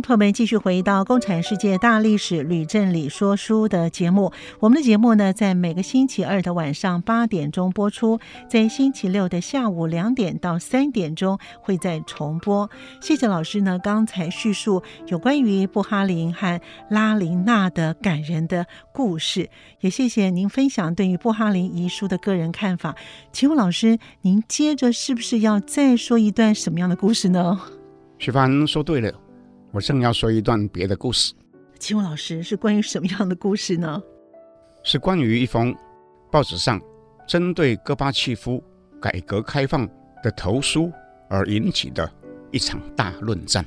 [0.00, 4.32] 朋友们继续回到《共产世界大历史吕正理说书》的节目。
[4.60, 12.68] 我们的节目呢，在每个星期二的晚上八点钟播出，在星期六的下午两点到三点钟会再重播。
[13.00, 19.48] 谢谢老师呢，刚才叙述有关于布哈林和拉琳娜的感人的故事，
[19.80, 22.94] 也谢谢您分享对于布哈林遗书的个人看法。
[23.32, 27.60] 请问老师，您接着是不是要再说一段什么样的故事呢？
[28.18, 29.25] 徐凡说对了。
[29.76, 31.34] 我正要说一段别的故事，
[31.78, 34.02] 请问老师是关于什么样的故事呢？
[34.82, 35.76] 是关于一封
[36.32, 36.80] 报纸上
[37.28, 38.64] 针对戈巴契夫
[38.98, 39.86] 改革开放
[40.22, 40.90] 的投书
[41.28, 42.10] 而引起的
[42.50, 43.62] 一场大论战。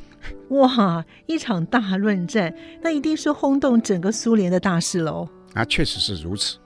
[0.49, 5.29] 哇，一场大论战，那一定是轰动整个苏联的大事喽。
[5.53, 6.57] 啊，确实是如此。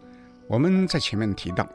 [0.47, 1.67] 我们在前面提到，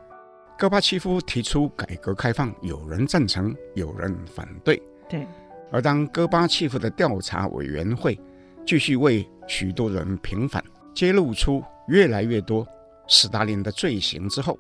[0.59, 4.83] 戈巴契夫提出改革开放，有人赞成，有人反对。
[5.07, 5.27] 对。
[5.71, 8.19] 而当戈巴契夫的调查委员会
[8.67, 10.63] 继续为许多人平反，
[10.95, 12.67] 揭露出越来越多
[13.07, 14.59] 斯大林的罪行之后，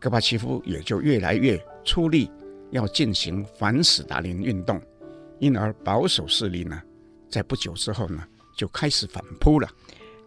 [0.00, 2.30] 戈巴契夫也就越来越出力
[2.70, 4.80] 要进行反斯大林运动，
[5.38, 6.80] 因而保守势力呢，
[7.28, 8.22] 在不久之后呢，
[8.56, 9.68] 就开始反扑了。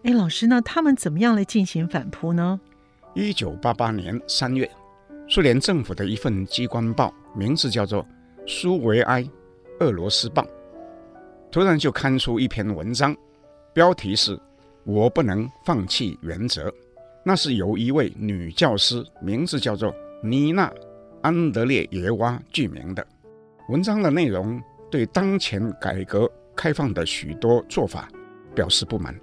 [0.03, 2.59] 哎，老师，那他们怎么样来进行反扑呢？
[3.13, 4.69] 一九八八年三月，
[5.27, 8.03] 苏联政府的一份机关报，名字叫做
[8.45, 9.23] 《苏维埃》。
[9.79, 10.45] 俄罗斯报
[11.51, 13.15] 突然就刊出一篇文章，
[13.73, 14.39] 标题是
[14.83, 16.73] “我不能放弃原则”。
[17.23, 20.69] 那是由一位女教师，名字叫做妮娜·
[21.21, 23.05] 安德烈耶娃具名的。
[23.69, 28.09] 文章的内容对当前改革开放的许多做法
[28.55, 29.13] 表示不满，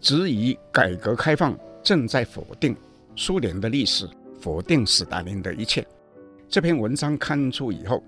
[0.00, 2.76] 质疑改革开放正在否定
[3.14, 5.86] 苏联的历史，否定斯大林的一切。
[6.48, 8.02] 这篇文章刊出以后，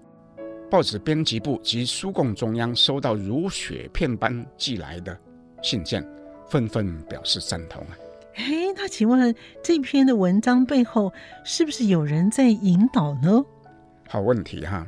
[0.70, 5.18] 报纸编辑部及苏共中央收到如雪片般寄来的
[5.62, 6.06] 信件，
[6.46, 7.96] 纷纷表示赞同啊！
[8.34, 8.44] 哎，
[8.76, 11.10] 那请问这篇的文章背后
[11.42, 13.42] 是不是有人在引导呢？
[14.08, 14.86] 好问题哈！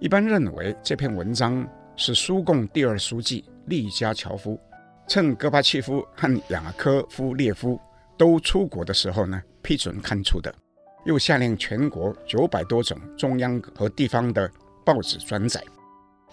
[0.00, 4.58] 一般认为这篇文章是苏共第二书记利加乔夫
[5.06, 7.80] 趁戈巴契夫和雅科夫列夫
[8.18, 10.52] 都出国的时候呢，批准刊出的，
[11.04, 14.50] 又下令全国九百多种中央和地方的。
[14.84, 15.62] 报纸转载，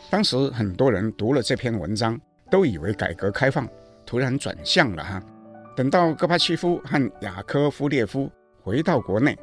[0.09, 3.67] 当时很多人读了这篇文章，都以为改革开放
[4.05, 5.23] 突然转向了哈。
[5.75, 8.29] 等到戈巴契夫和雅科夫列夫
[8.61, 9.37] 回到国内，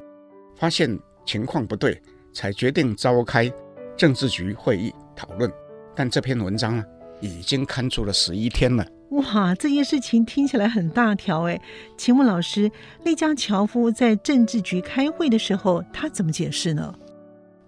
[0.56, 2.00] 发现情况不对，
[2.34, 3.50] 才决定召开
[3.96, 5.50] 政治局会议讨论。
[5.94, 6.84] 但这篇文章呢，
[7.20, 8.86] 已经刊出了十一天了。
[9.12, 11.58] 哇，这件事情听起来很大条哎。
[11.96, 12.70] 请问老师，
[13.04, 16.94] 利加乔夫在政治局开会的时候，他怎么解释呢？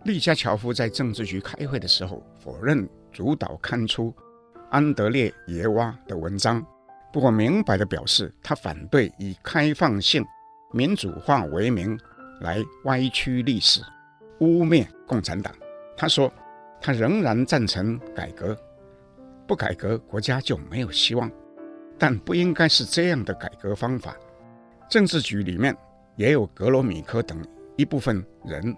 [0.05, 4.15] 利加乔夫在政治局开会的时候否认主导刊出
[4.71, 6.65] 安德烈耶娃的文章，
[7.13, 10.25] 不过明白地表示他反对以开放性、
[10.73, 11.99] 民主化为名
[12.41, 13.83] 来歪曲历史、
[14.41, 15.55] 污蔑共产党。
[15.97, 16.33] 他说，
[16.81, 18.57] 他仍然赞成改革，
[19.47, 21.31] 不改革国家就没有希望，
[21.99, 24.17] 但不应该是这样的改革方法。
[24.89, 25.77] 政治局里面
[26.17, 27.45] 也有格罗米科等
[27.77, 28.75] 一部分人。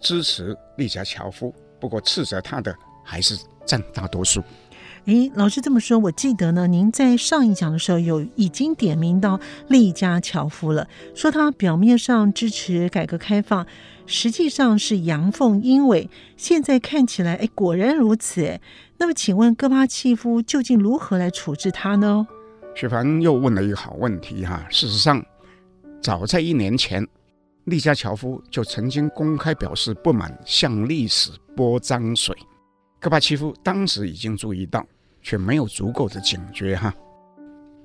[0.00, 4.42] 支持利加乔夫，不过斥责他的还是占大多数。
[5.06, 13.64] 诶，老师这么说，我记得呢，您在上一讲的时候有已经点名到利加乔夫了，说他表面上支持改革开放，
[14.06, 16.10] 实际上是阳奉阴违。
[16.36, 18.40] 现在看起来，诶，果然如此。
[18.40, 18.60] 诶，
[18.98, 22.26] 那么请问戈巴契夫究竟如何来处置他呢？
[22.74, 24.66] 许凡又问了一个好问题哈。
[24.70, 25.24] 事实上，
[26.02, 27.06] 早在一年前，
[27.66, 32.34] 利加乔夫就曾经公开表示不满，向历史泼脏水。
[33.00, 34.86] 戈巴契夫当时已经注意到，
[35.20, 36.94] 却没有足够的警觉哈。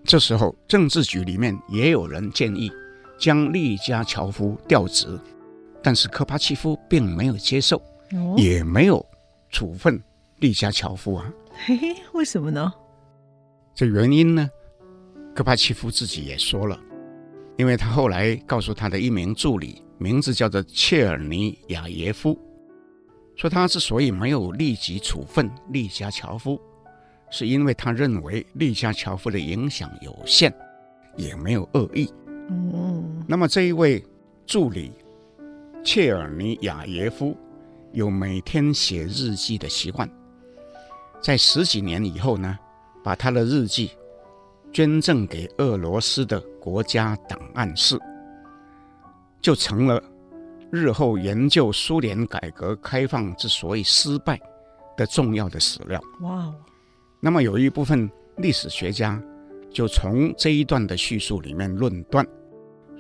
[0.03, 2.71] 这时候，政治局里面也有人建议
[3.19, 5.19] 将利加乔夫调职，
[5.83, 7.77] 但是科巴契夫并没有接受，
[8.13, 9.03] 哦、也没有
[9.49, 10.01] 处分
[10.37, 11.31] 利加乔夫啊。
[11.65, 12.71] 嘿 嘿，为什么呢？
[13.73, 14.47] 这原因呢？
[15.35, 16.79] 戈巴契夫自己也说了，
[17.61, 22.35] 因为他后来告诉他的一名助理，名字叫做切尔尼亚耶夫，
[23.35, 26.59] 说他之所以没有立即处分利加乔夫，
[27.29, 30.51] 是因为他认为利加乔夫的影响有限，
[31.15, 32.11] 也没有恶意。
[32.49, 34.03] 嗯，那么这一位
[34.47, 34.91] 助理
[35.83, 37.37] 切尔尼亚耶夫
[37.93, 40.09] 有每天写日记的习惯，
[41.21, 42.57] 在十几年以后呢，
[43.03, 43.91] 把他的日记。
[44.73, 47.99] 捐赠给俄罗斯的国家档案室，
[49.41, 50.01] 就成了
[50.71, 54.39] 日后研究苏联改革开放之所以失败
[54.95, 55.99] 的重要的史料。
[56.21, 56.55] 哇哦！
[57.19, 59.21] 那么有一部分历史学家
[59.69, 62.25] 就从这一段的叙述里面论断，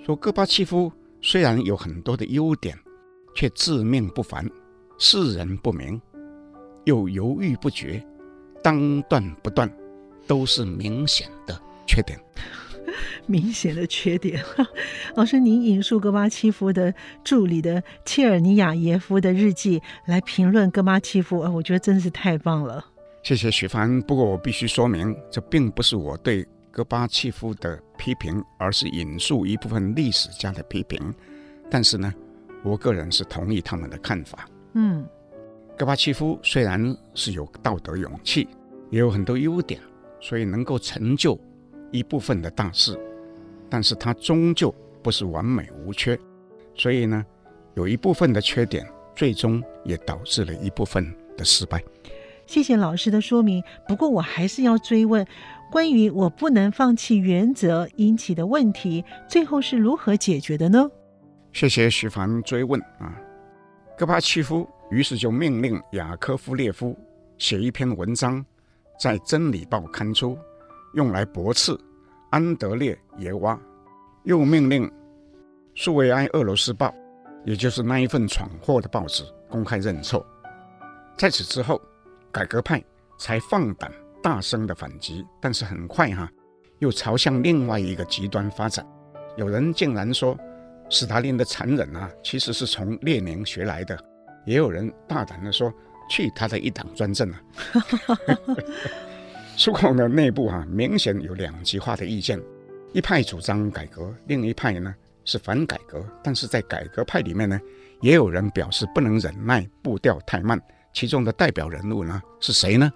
[0.05, 2.77] 说戈巴契夫虽然有很多的优点，
[3.33, 4.45] 却自命不凡，
[4.97, 6.01] 世人不明，
[6.83, 8.05] 又犹豫不决，
[8.61, 9.71] 当断不断。
[10.31, 12.17] 都是明显的缺点，
[13.27, 14.41] 明显的缺点。
[15.13, 22.85] 老师，您引述戈巴契夫的助理的切尔尼亚耶夫的日记来评论戈巴契夫，啊，我觉得真是太棒了。
[23.23, 24.01] 谢谢许凡。
[24.03, 31.13] 不过我必须说明，这并不是我对戈巴契夫的批评，而是引述一部分历史家的批评。
[31.69, 32.13] 但是呢，
[32.63, 34.47] 我个人是同意他们的看法。
[34.75, 35.05] 嗯，
[35.77, 38.47] 戈巴契夫虽然是有道德勇气，
[38.91, 39.77] 也有很多优点。
[40.21, 41.37] 所以能够成就
[41.91, 42.97] 一部分的大事，
[43.69, 46.17] 但是它终究不是完美无缺，
[46.75, 47.25] 所以呢，
[47.73, 51.83] 有一部分的缺点，最终也导致了一部分的失败。
[52.45, 53.63] 谢谢老师的说明。
[53.87, 55.25] 不过我还是要追问，
[55.71, 60.89] 关于我不能放弃原则引起的问题，最后是如何解决的呢？
[61.53, 63.17] 谢谢徐凡追问啊。
[63.97, 66.97] 戈巴契夫于是就命令雅科夫列夫
[67.37, 68.45] 写一篇文章。
[69.01, 70.37] 在《真理报》刊出，
[70.93, 71.75] 用来驳斥
[72.29, 73.59] 安德烈耶娃，
[74.25, 74.87] 又命令
[75.73, 76.93] 苏维埃俄罗斯报，
[77.43, 80.23] 也就是那一份闯祸的报纸，公开认错。
[81.17, 81.81] 在此之后，
[82.31, 82.79] 改革派
[83.17, 86.31] 才放胆大声的反击，但是很快哈，
[86.77, 88.85] 又朝向另外一个极端发展。
[89.35, 90.37] 有人竟然说，
[90.91, 93.97] 斯大林的残忍啊，其实是从列宁学来的；
[94.45, 95.73] 也有人大胆的说。
[96.11, 97.41] 去他的一党专政啊！
[99.55, 102.37] 苏共的内部啊，明显有两极化的意见，
[102.91, 104.93] 一派主张改革，另一派呢
[105.23, 106.05] 是反改革。
[106.21, 107.57] 但是在改革派里面呢，
[108.01, 110.59] 也有人表示不能忍耐步调太慢。
[110.91, 112.91] 其中的代表人物呢是谁呢？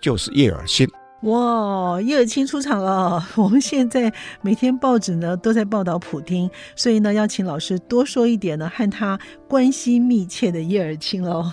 [0.00, 0.88] 就是叶尔钦。
[1.22, 3.24] 哇，叶尔钦出场了！
[3.36, 11.50] 我们现在每天报纸呢都在报道普丁，所以呢要请老师多说一点呢，和他关系密切的叶尔钦喽。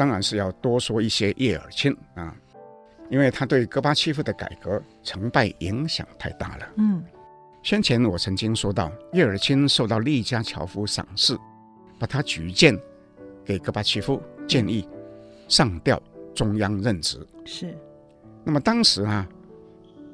[0.00, 2.34] 当然是要多说一些叶尔钦啊，
[3.10, 6.66] 因为他对戈巴契夫的改革成败影响太大了。
[6.76, 7.04] 嗯，
[7.62, 11.36] 先前我曾经说到，叶尔钦受到利加乔夫赏识，
[11.98, 12.74] 把他举荐
[13.44, 14.88] 给戈巴契夫，建议
[15.48, 16.02] 上调
[16.34, 17.18] 中央任职。
[17.44, 17.76] 是。
[18.42, 19.28] 那么当时啊，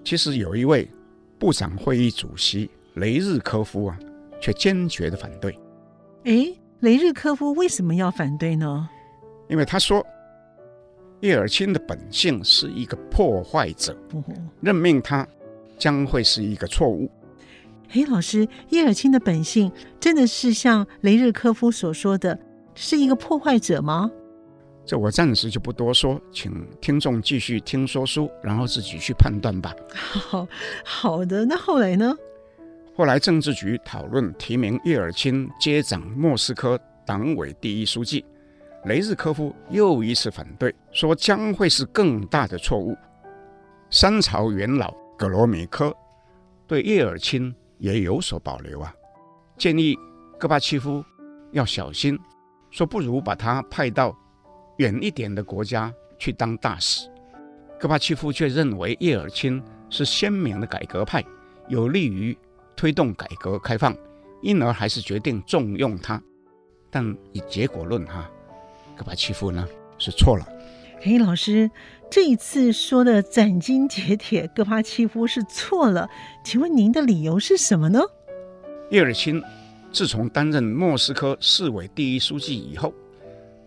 [0.02, 0.90] 其实有一位
[1.38, 3.96] 部长会议主席雷日科夫啊，
[4.40, 5.56] 却坚决的反对。
[6.24, 8.88] 哎，雷日科夫为什么要反对呢？
[9.48, 10.04] 因为他说，
[11.20, 13.96] 叶尔钦的本性是一个破坏者，
[14.60, 15.26] 任命他
[15.78, 17.10] 将会是一个错误。
[17.92, 22.38] 哎，老师，叶尔钦的本性真的是像雷日科夫所说的
[22.74, 24.10] 是一个破坏者吗？
[24.84, 29.74] 这我暂时就不多说，请听众继续听说书，然后自己去判断吧。
[29.92, 30.46] 好，
[30.84, 31.44] 好的。
[31.44, 32.14] 那后来呢？
[32.94, 38.24] 后来政治局讨论提名叶尔钦接掌莫斯科党委第一书记。
[38.86, 42.96] 雷日科夫又一次反对，说将会是更大的错误。
[43.90, 45.92] 三朝元老格罗米科
[46.68, 48.94] 对叶尔钦也有所保留啊，
[49.58, 49.96] 建议
[50.38, 51.04] 戈巴契夫
[51.50, 52.16] 要小心，
[52.70, 54.16] 说不如把他派到
[54.76, 57.10] 远一点的国家去当大使。
[57.80, 59.60] 戈巴契夫却认为叶尔钦
[59.90, 61.24] 是鲜明的改革派，
[61.66, 62.38] 有利于
[62.76, 63.92] 推动改革开放，
[64.42, 66.22] 因而还是决定重用他。
[66.88, 68.30] 但以结果论哈。
[68.96, 69.66] 戈巴契夫呢
[69.98, 70.48] 是错了，
[71.00, 71.70] 嘿，老师，
[72.10, 76.08] 这一次说的斩钉截铁，戈巴契夫是错了，
[76.42, 78.00] 请问您的理由是什么呢？
[78.90, 79.42] 叶尔钦
[79.92, 82.92] 自从担任莫斯科市委第一书记以后，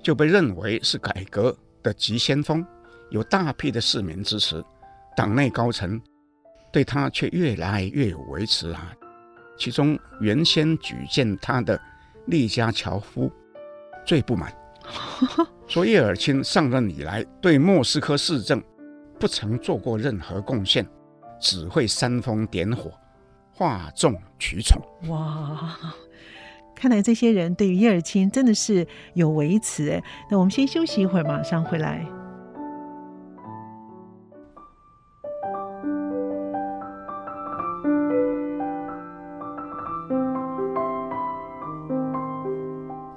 [0.01, 2.65] 就被认为是改革的急先锋，
[3.11, 4.63] 有大批的市民支持，
[5.15, 6.01] 党内高层
[6.71, 8.93] 对他却越来越有维持啊。
[9.57, 11.79] 其中原先举荐他的
[12.27, 13.29] 利加乔夫
[14.05, 14.53] 最不满，
[15.67, 18.61] 说叶尔钦上任以来对莫斯科市政
[19.19, 20.87] 不曾做过任何贡献，
[21.39, 22.91] 只会煽风点火，
[23.53, 24.81] 哗众取宠。
[25.09, 25.77] 哇！
[26.75, 30.01] 看来这些人对于叶尔钦真的是有微词哎。
[30.31, 32.07] 那我们先休息一会儿，马上回来。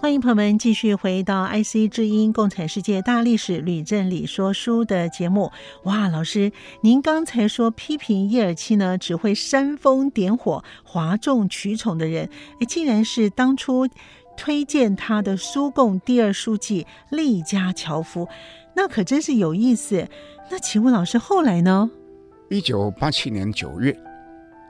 [0.03, 5.53] 欢迎朋友们继续回到 IC 之音《共产世界大历史吕正理说书》的节目。
[5.85, 6.51] 哇，老师，
[6.81, 12.29] 您刚才说批评叶尔钦呢，只会煽风点火、哗众取宠的人，
[12.59, 13.87] 哎，竟然是当初
[14.37, 18.27] 推荐他的苏共第二书记利加乔夫，
[18.75, 20.09] 那可真是有意思。
[20.51, 21.89] 那请问老师后来呢？
[22.51, 23.97] 一九八七年九月，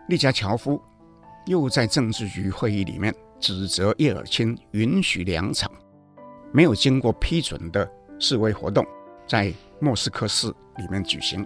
[0.09, 0.79] 利加乔夫
[1.47, 3.15] 又在政治局会议里面。
[3.43, 5.69] 指责叶尔钦允许两场
[6.53, 7.91] 没有经过批准的
[8.21, 8.87] 示威活动
[9.27, 11.45] 在莫斯科市里面举行，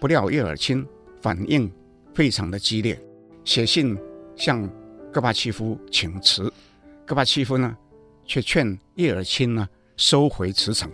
[0.00, 0.84] 不料叶尔钦
[1.20, 1.70] 反应
[2.14, 2.98] 非常的激烈，
[3.44, 3.96] 写信
[4.34, 4.66] 向
[5.12, 6.50] 戈巴契夫请辞，
[7.04, 7.76] 戈巴契夫呢
[8.24, 10.90] 却劝叶尔钦呢收回辞呈。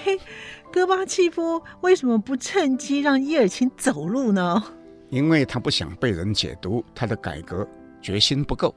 [0.70, 4.62] 戈巴契夫为什么不趁机让叶尔钦走路呢？
[5.08, 7.66] 因为他不想被人解读他的改革
[8.02, 8.74] 决心不够。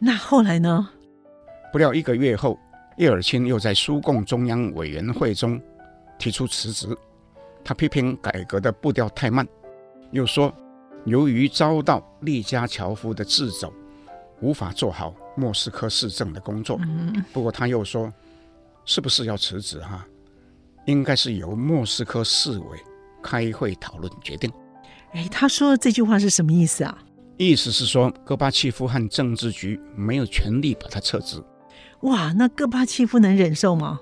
[0.00, 0.88] 那后来呢？
[1.72, 2.58] 不料一个月后，
[2.96, 5.60] 叶尔钦又在苏共中央委员会中
[6.18, 6.88] 提出辞职。
[7.62, 9.46] 他批评改革的步调太慢，
[10.10, 10.52] 又说
[11.04, 13.72] 由于遭到利加乔夫的掣肘，
[14.40, 16.80] 无法做好莫斯科市政的工作。
[17.32, 18.10] 不过他又说，
[18.86, 20.04] 是不是要辞职哈？
[20.86, 22.78] 应该是由莫斯科市委
[23.22, 24.50] 开会讨论决定。
[25.12, 26.98] 哎，他说的这句话是什么意思啊？
[27.42, 31.42] 意思是说，戈巴契夫和政治局没有权利把他撤职。
[32.02, 33.98] 哇，那戈巴契夫能忍受吗？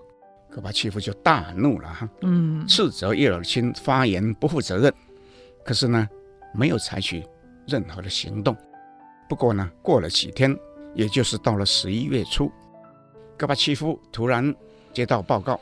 [0.50, 4.92] 戈巴契夫就大怒了哈，嗯，斥责叶尔钦发言不负责任。
[5.64, 6.08] 可是呢，
[6.52, 7.24] 没有采取
[7.68, 8.56] 任何的行动。
[9.28, 10.58] 不过呢，过了几天，
[10.92, 12.50] 也就是到了十一月初，
[13.36, 14.52] 戈巴契夫突然
[14.92, 15.60] 接到报告，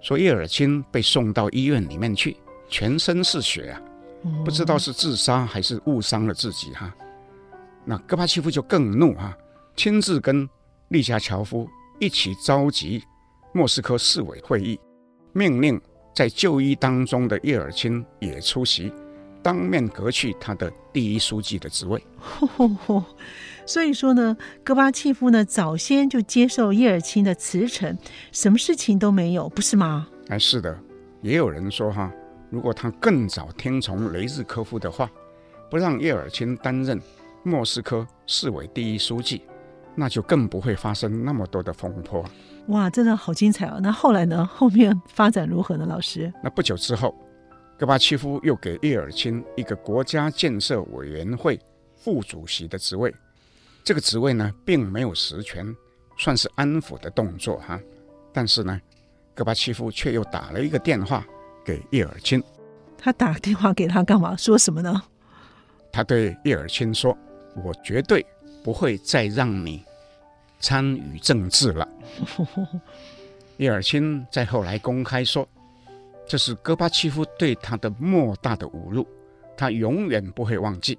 [0.00, 2.36] 说叶尔钦被送到医院里面去，
[2.68, 3.80] 全身是血啊。
[4.44, 6.92] 不知道是自杀还是误伤了自己哈，
[7.84, 9.36] 那戈巴契夫就更怒哈，
[9.76, 10.48] 亲自跟
[10.88, 11.68] 利加乔夫
[11.98, 13.02] 一起召集
[13.52, 14.78] 莫斯科市委会议，
[15.32, 15.80] 命令
[16.14, 18.92] 在就医当中的叶尔钦也出席，
[19.42, 22.04] 当面革去他的第一书记的职位。
[23.64, 27.96] 所以说呢，戈巴契夫呢早先就接受叶尔钦的辞呈，
[28.32, 30.08] 什么事情都没有，不是吗？
[30.28, 30.76] 哎，是的，
[31.22, 32.12] 也有人说哈。
[32.50, 35.10] 如果他更早听从雷日科夫的话，
[35.70, 37.00] 不让叶尔钦担任
[37.44, 39.42] 莫斯科市委第一书记，
[39.94, 42.24] 那就更不会发生那么多的风波。
[42.66, 43.78] 哇，真的好精彩哦！
[43.80, 44.44] 那后来呢？
[44.44, 45.86] 后面发展如何呢？
[45.86, 46.32] 老师？
[46.42, 47.14] 那不久之后，
[47.78, 51.58] 戈巴契夫又给叶尔钦一个国家建设委员会
[51.96, 53.14] 副主席的职位，
[53.84, 55.74] 这个职位呢，并没有实权，
[56.18, 57.80] 算是安抚的动作哈。
[58.32, 58.80] 但是呢，
[59.34, 61.24] 戈巴契夫却又打了一个电话。
[61.64, 62.42] 给叶尔钦，
[62.98, 64.36] 他打电话给他干嘛？
[64.36, 65.02] 说什么呢？
[65.92, 67.16] 他对叶尔钦说
[67.64, 68.24] ：“我绝对
[68.62, 69.82] 不会再让你
[70.60, 71.88] 参与政治了。
[73.58, 75.46] ”叶尔钦在后来公开说
[76.26, 79.06] ：“这是戈巴契夫对他的莫大的侮辱，
[79.56, 80.98] 他永远不会忘记，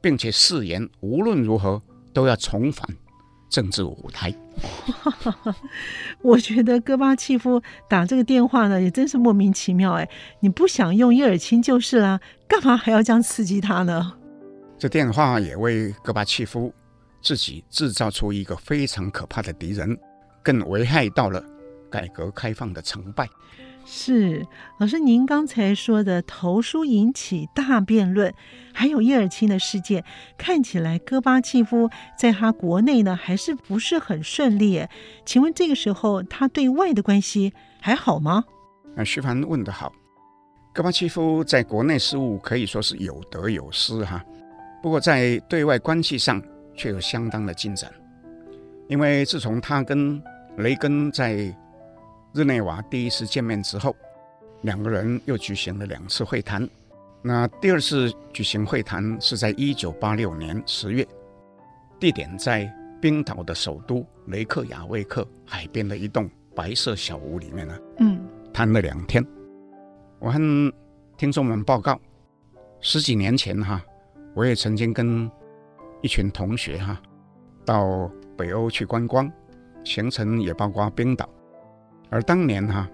[0.00, 1.80] 并且誓言无论如何
[2.12, 2.86] 都要重返。”
[3.48, 4.34] 政治舞台，
[6.22, 10.08] 我觉得戈巴契夫打这个电话呢，也真是莫名其妙哎！
[10.40, 14.12] 你不想用叶尔钦就是啦，干嘛还要这样刺激他呢？
[14.78, 16.72] 这电话也为戈巴契夫
[17.22, 19.98] 自己制造出一个非常可怕的敌人，
[20.42, 21.42] 更危害到了
[21.90, 23.28] 改革开放的成败。
[23.90, 28.34] 是老师，您刚才说的投书引起大辩论，
[28.74, 30.04] 还有叶尔钦的事件，
[30.36, 34.86] 看起来戈巴契夫在他国内呢还是不是很顺利？
[35.24, 38.44] 请问这个时候他对外的关系还好吗？
[38.94, 39.90] 啊徐凡问得好，
[40.74, 44.22] 戈巴契夫在国内事务可以说是有得有失哈，
[44.82, 46.42] 不过在对外关系上
[46.76, 47.90] 却有相当的进展，
[48.86, 50.22] 因为自从他跟
[50.58, 51.50] 雷根在
[52.32, 53.96] 日内瓦第一次见面之后，
[54.62, 56.68] 两个人又举行了两次会谈。
[57.22, 61.06] 那第二次举行会谈是在一九八六年十月，
[61.98, 67.78] 地点在冰岛的首都雷克雅未克海边的一栋白色小屋里面呢。
[67.98, 68.20] 嗯，
[68.52, 69.24] 谈了两天。
[70.20, 70.38] 我和
[71.16, 71.98] 听众们报告，
[72.80, 73.82] 十几年前哈，
[74.34, 75.30] 我也曾经跟
[76.02, 77.00] 一群同学哈
[77.64, 79.30] 到北欧去观光，
[79.82, 81.28] 行程也包括冰岛。
[82.10, 82.88] 而当年哈，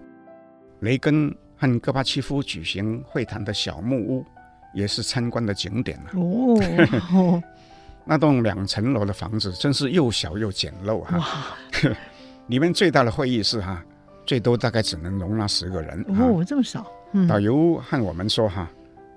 [0.80, 1.34] 雷根。
[1.56, 4.26] 和戈巴契夫举行会谈的小木屋，
[4.74, 7.40] 也是参观的景点哦，
[8.04, 11.16] 那栋两层楼的房子真是又小又简陋哈。
[11.16, 11.90] 哇
[12.48, 13.82] 里面最大的会议室哈，
[14.26, 16.04] 最多大概只能容纳十个人。
[16.08, 16.84] 哦，这么少。
[17.12, 18.68] 嗯、导游和我们说哈，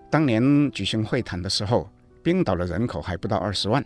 [0.10, 1.89] 当年举行会谈的时候，
[2.24, 3.84] 冰岛的人口还不到二十万，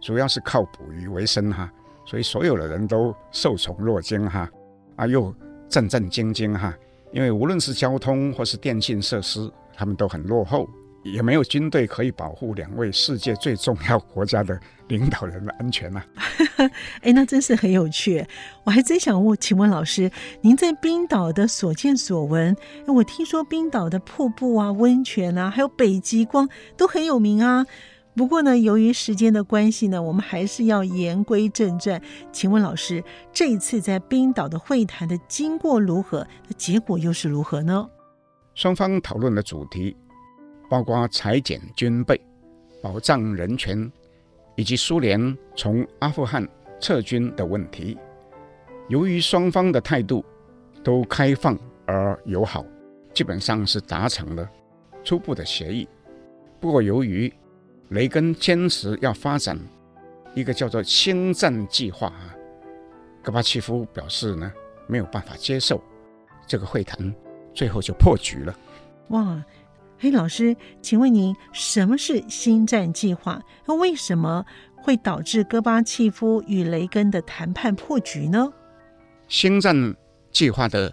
[0.00, 1.70] 主要是靠捕鱼为生哈，
[2.06, 4.50] 所以所有的人都受宠若惊哈，
[4.96, 5.34] 啊又
[5.68, 6.74] 战战兢兢哈。
[7.12, 10.68] 因为无论是交通或是电信设施，他们都很落后，
[11.04, 16.26] 也没有军队可以保护两位世界最重要国家的领导人的安全呐、啊。
[17.02, 18.26] 哎，那真是很有趣。
[18.64, 22.56] 我还真想问，请问老师，您在冰岛的所见所闻？
[22.88, 27.64] 我听说冰岛的瀑布啊、温泉啊，还有北极光都很有名啊。
[28.16, 32.00] 不过呢，由于时间的关系呢，我们还是要言归正传。
[32.30, 33.02] 请问老师，
[33.32, 36.24] 这一次在冰岛的会谈的经过如何？
[36.46, 37.88] 那结果又是如何呢？
[38.54, 39.96] 双方讨论的主题
[40.70, 42.20] 包括裁减军备、
[42.80, 43.90] 保障人权，
[44.54, 46.48] 以及苏联从阿富汗
[46.78, 47.98] 撤军的问题。
[48.88, 50.24] 由于双方的态度
[50.84, 52.64] 都开放而友好，
[53.12, 54.48] 基本上是达成了
[55.02, 55.88] 初步的协议。
[56.60, 57.32] 不过由于
[57.94, 59.56] 雷根坚持要发展
[60.34, 62.34] 一个叫做“星战计划”啊，
[63.22, 64.52] 戈巴契夫表示呢
[64.88, 65.80] 没有办法接受，
[66.44, 67.14] 这个会谈
[67.54, 68.58] 最后就破局了。
[69.10, 69.40] 哇，
[69.96, 73.40] 嘿，老师，请问您什么是“星战计划”？
[73.64, 74.44] 那为什么
[74.82, 78.52] 会导致戈巴契夫与雷根的谈判破局呢
[79.28, 79.94] ？“星战
[80.32, 80.92] 计划”的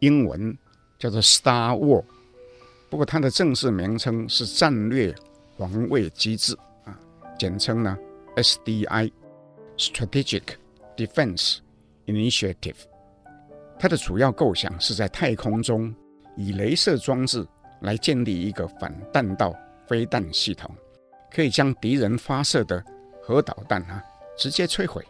[0.00, 0.58] 英文
[0.98, 2.02] 叫做 “Star War”，
[2.88, 5.14] 不过它的正式名称是战略。
[5.60, 6.56] 防卫机制
[6.86, 6.98] 啊，
[7.38, 7.94] 简称呢
[8.36, 10.42] SDI（Strategic
[10.96, 11.58] Defense
[12.06, 12.76] Initiative）。
[13.78, 15.94] 它的主要构想是在太空中
[16.34, 17.46] 以镭射装置
[17.82, 19.54] 来建立一个反弹道
[19.86, 20.74] 飞弹系统，
[21.30, 22.82] 可以将敌人发射的
[23.22, 24.02] 核导弹啊
[24.38, 25.06] 直接摧毁。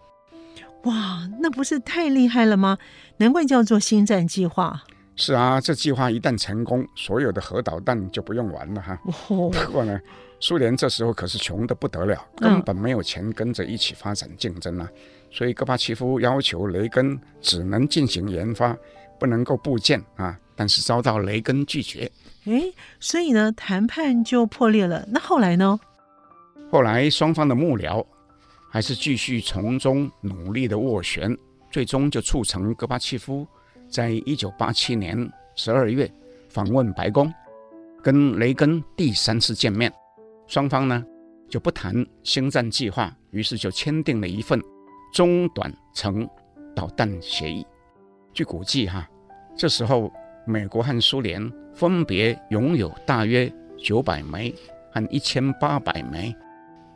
[0.82, 2.76] 哇，那不是太厉害了吗？
[3.18, 4.82] 难怪叫做星战计划。
[5.16, 8.98] 是啊，这计划一旦成功，所有的核导弹就不用玩了哈。
[9.26, 10.00] 不过呢，
[10.38, 14.88] 苏联这时候可是穷得不得了，根本没有钱跟着一起发展竞争啊。
[15.30, 18.76] 所以戈巴契夫要求雷根只能进行研发，
[19.18, 20.38] 不能够部件啊。
[20.56, 22.10] 但是遭到雷根拒绝。
[22.44, 25.06] 诶，所以呢，谈判就破裂了。
[25.08, 25.78] 那后来呢？
[26.70, 28.04] 后来双方的幕僚
[28.70, 31.36] 还是继续从中努力的斡旋，
[31.70, 33.46] 最终就促成戈巴契夫。
[33.90, 36.08] 在一九八七年十二月
[36.48, 37.32] 访问白宫，
[38.00, 39.92] 跟雷根第三次见面，
[40.46, 41.04] 双方呢
[41.48, 44.62] 就不谈星战计划，于是就签订了一份
[45.12, 46.28] 中短程
[46.74, 47.66] 导弹协议。
[48.32, 49.08] 据估计哈，
[49.56, 50.10] 这时候
[50.46, 54.54] 美国和苏联分别拥有大约九百枚
[54.92, 56.32] 和一千八百枚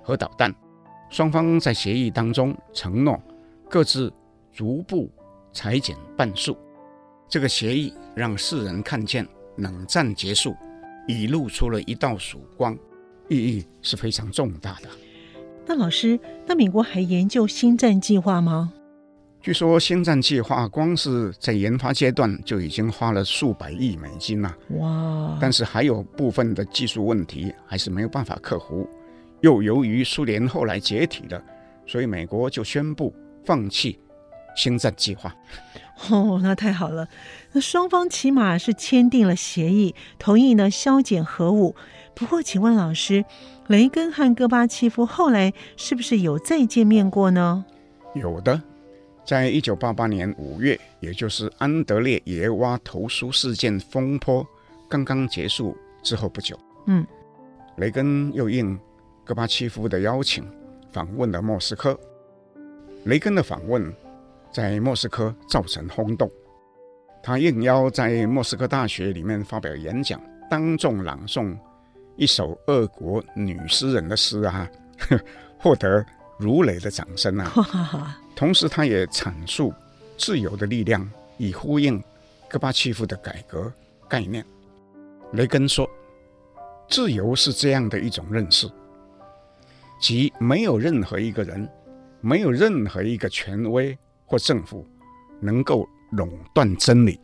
[0.01, 0.55] 核导弹，
[1.11, 3.21] 双方在协议当中承诺
[3.69, 4.13] 各自
[4.53, 5.11] 逐步
[5.53, 6.57] 裁减半数。
[7.35, 9.27] 这个协议让世人看见
[9.57, 10.55] 冷战结束
[11.09, 12.79] 已露出了一道曙光，
[13.29, 14.89] 意义是非常重大的。
[15.67, 16.17] 那老师，
[16.47, 18.73] 那美国还研究星战计划吗？
[19.43, 24.57] 据说星战计划光是在研发阶段就已经花了数百亿美金了。
[24.79, 25.37] 哇！
[25.41, 28.89] 但是还有部分的技术问题还是没有办法克服。
[29.41, 31.43] 又由于苏联后来解体了，
[31.85, 33.13] 所以美国就宣布
[33.45, 33.99] 放弃
[34.55, 35.35] 星战计划。
[36.11, 37.09] 哦，那太好了。
[37.53, 41.77] 那双方起码是签订了协议，同意呢削减核武。
[42.15, 43.25] 不过，请问老师，
[43.69, 47.65] 雷根和戈巴契夫后来是不是有再见面过呢？
[48.15, 48.61] 有的，
[49.25, 54.47] 在一九八八年五月，也就是安德烈耶娃投书事件风波
[54.89, 57.07] 刚刚结束之后不久，嗯，
[57.77, 58.79] 雷根又应
[59.25, 60.45] 戈巴契夫的邀请
[60.93, 61.99] 访问了莫斯科。
[63.05, 63.95] 雷根的访问。
[64.55, 66.31] 在莫斯科造成轰动，
[67.21, 71.59] 他应邀在莫斯科大学里面发表演讲，当众朗诵
[72.15, 74.71] 一首俄国女诗人的诗啊，
[75.59, 76.07] 获得
[76.39, 78.17] 如雷的掌声啊。
[78.37, 79.75] 同时，他也阐述
[80.17, 82.01] 自由的力量以呼应
[82.49, 83.73] 戈巴契夫的改革
[84.09, 84.47] 概念。
[85.33, 85.91] 雷根说
[86.89, 88.71] ：“自由是这样的一种认识，
[90.01, 91.69] 即没有任何一个人，
[92.21, 93.99] 没有任何一个权威
[94.35, 94.85] 或政府
[95.41, 97.21] 能够垄断真理。”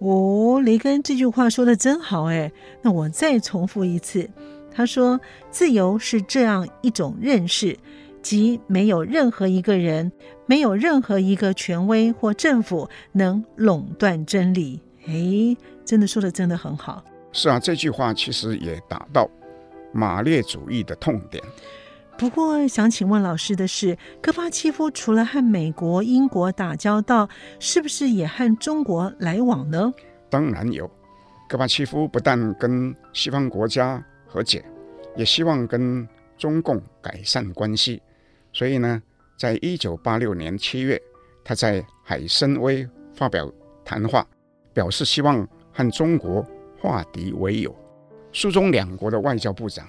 [0.00, 2.52] 哦，雷根这句话说的真好哎！
[2.82, 4.28] 那我再重复一次，
[4.70, 5.18] 他说
[5.50, 7.78] ：“自由是这样一种认识。”
[8.20, 10.12] 即没有任何一个人，
[10.46, 14.80] 没有任何一个权威或政府能垄断真理。
[15.06, 17.02] 哎，真的说的真的很好。
[17.32, 19.28] 是啊，这句话其实也打到
[19.92, 21.42] 马列主义的痛点。
[22.22, 29.92] 不过，想请问老师的是，戈巴契夫除了和美国、英国打交道，是不是也和中国来往呢？
[30.30, 30.88] 当然有。
[31.48, 34.64] 戈巴契夫不但跟西方国家和解，
[35.16, 36.08] 也希望跟
[36.38, 38.00] 中共改善关系。
[38.52, 39.02] 所以呢，
[39.36, 41.02] 在一九八六年七月，
[41.42, 43.52] 他在海参崴发表
[43.84, 44.24] 谈话，
[44.72, 46.46] 表示希望和中国
[46.80, 47.74] 化敌为友。
[48.32, 49.88] 苏中两国的外交部长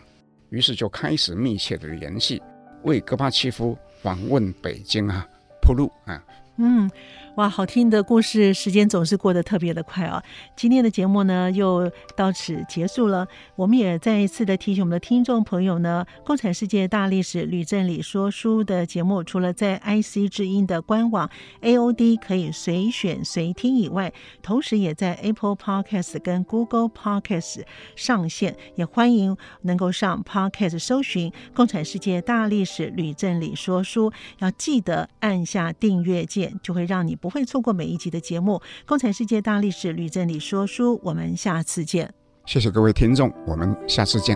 [0.54, 2.40] 于是就开始密切的联系，
[2.84, 5.28] 为戈巴契夫访问北京啊
[5.60, 6.24] 铺路啊。
[6.58, 6.90] 嗯。
[7.36, 10.22] 哇，好听的故事，时间总是过得特别的快啊！
[10.56, 13.28] 今天的节目呢，又到此结束了。
[13.56, 21.28] 我们也再一次的提醒我们的听众朋友呢，《共产世界大历史吕振理说书》的节目，除了在 IC 之音的官网
[21.64, 27.64] AOD 可以随选随听以外，同时也在 Apple Podcast 跟 Google Podcast
[27.96, 28.56] 上线。
[28.76, 37.16] 也欢迎能够上 Podcast 搜寻《共产世界大历史吕振理说书》，要记得按下订阅键，就会让你。
[37.16, 42.14] 不会错过每一集的节目，《共产世界大历史吕正理说书》，我们下次见。
[42.46, 44.36] 谢谢各位听众，我们下次见。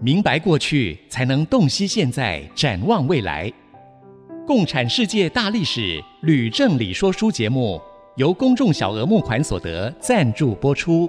[0.00, 3.50] 明白过去，才能洞悉现在，展望未来。
[4.46, 7.78] 《共产世界大历史吕正理说书》节目
[8.16, 11.06] 由公众小额募款所得赞助播出。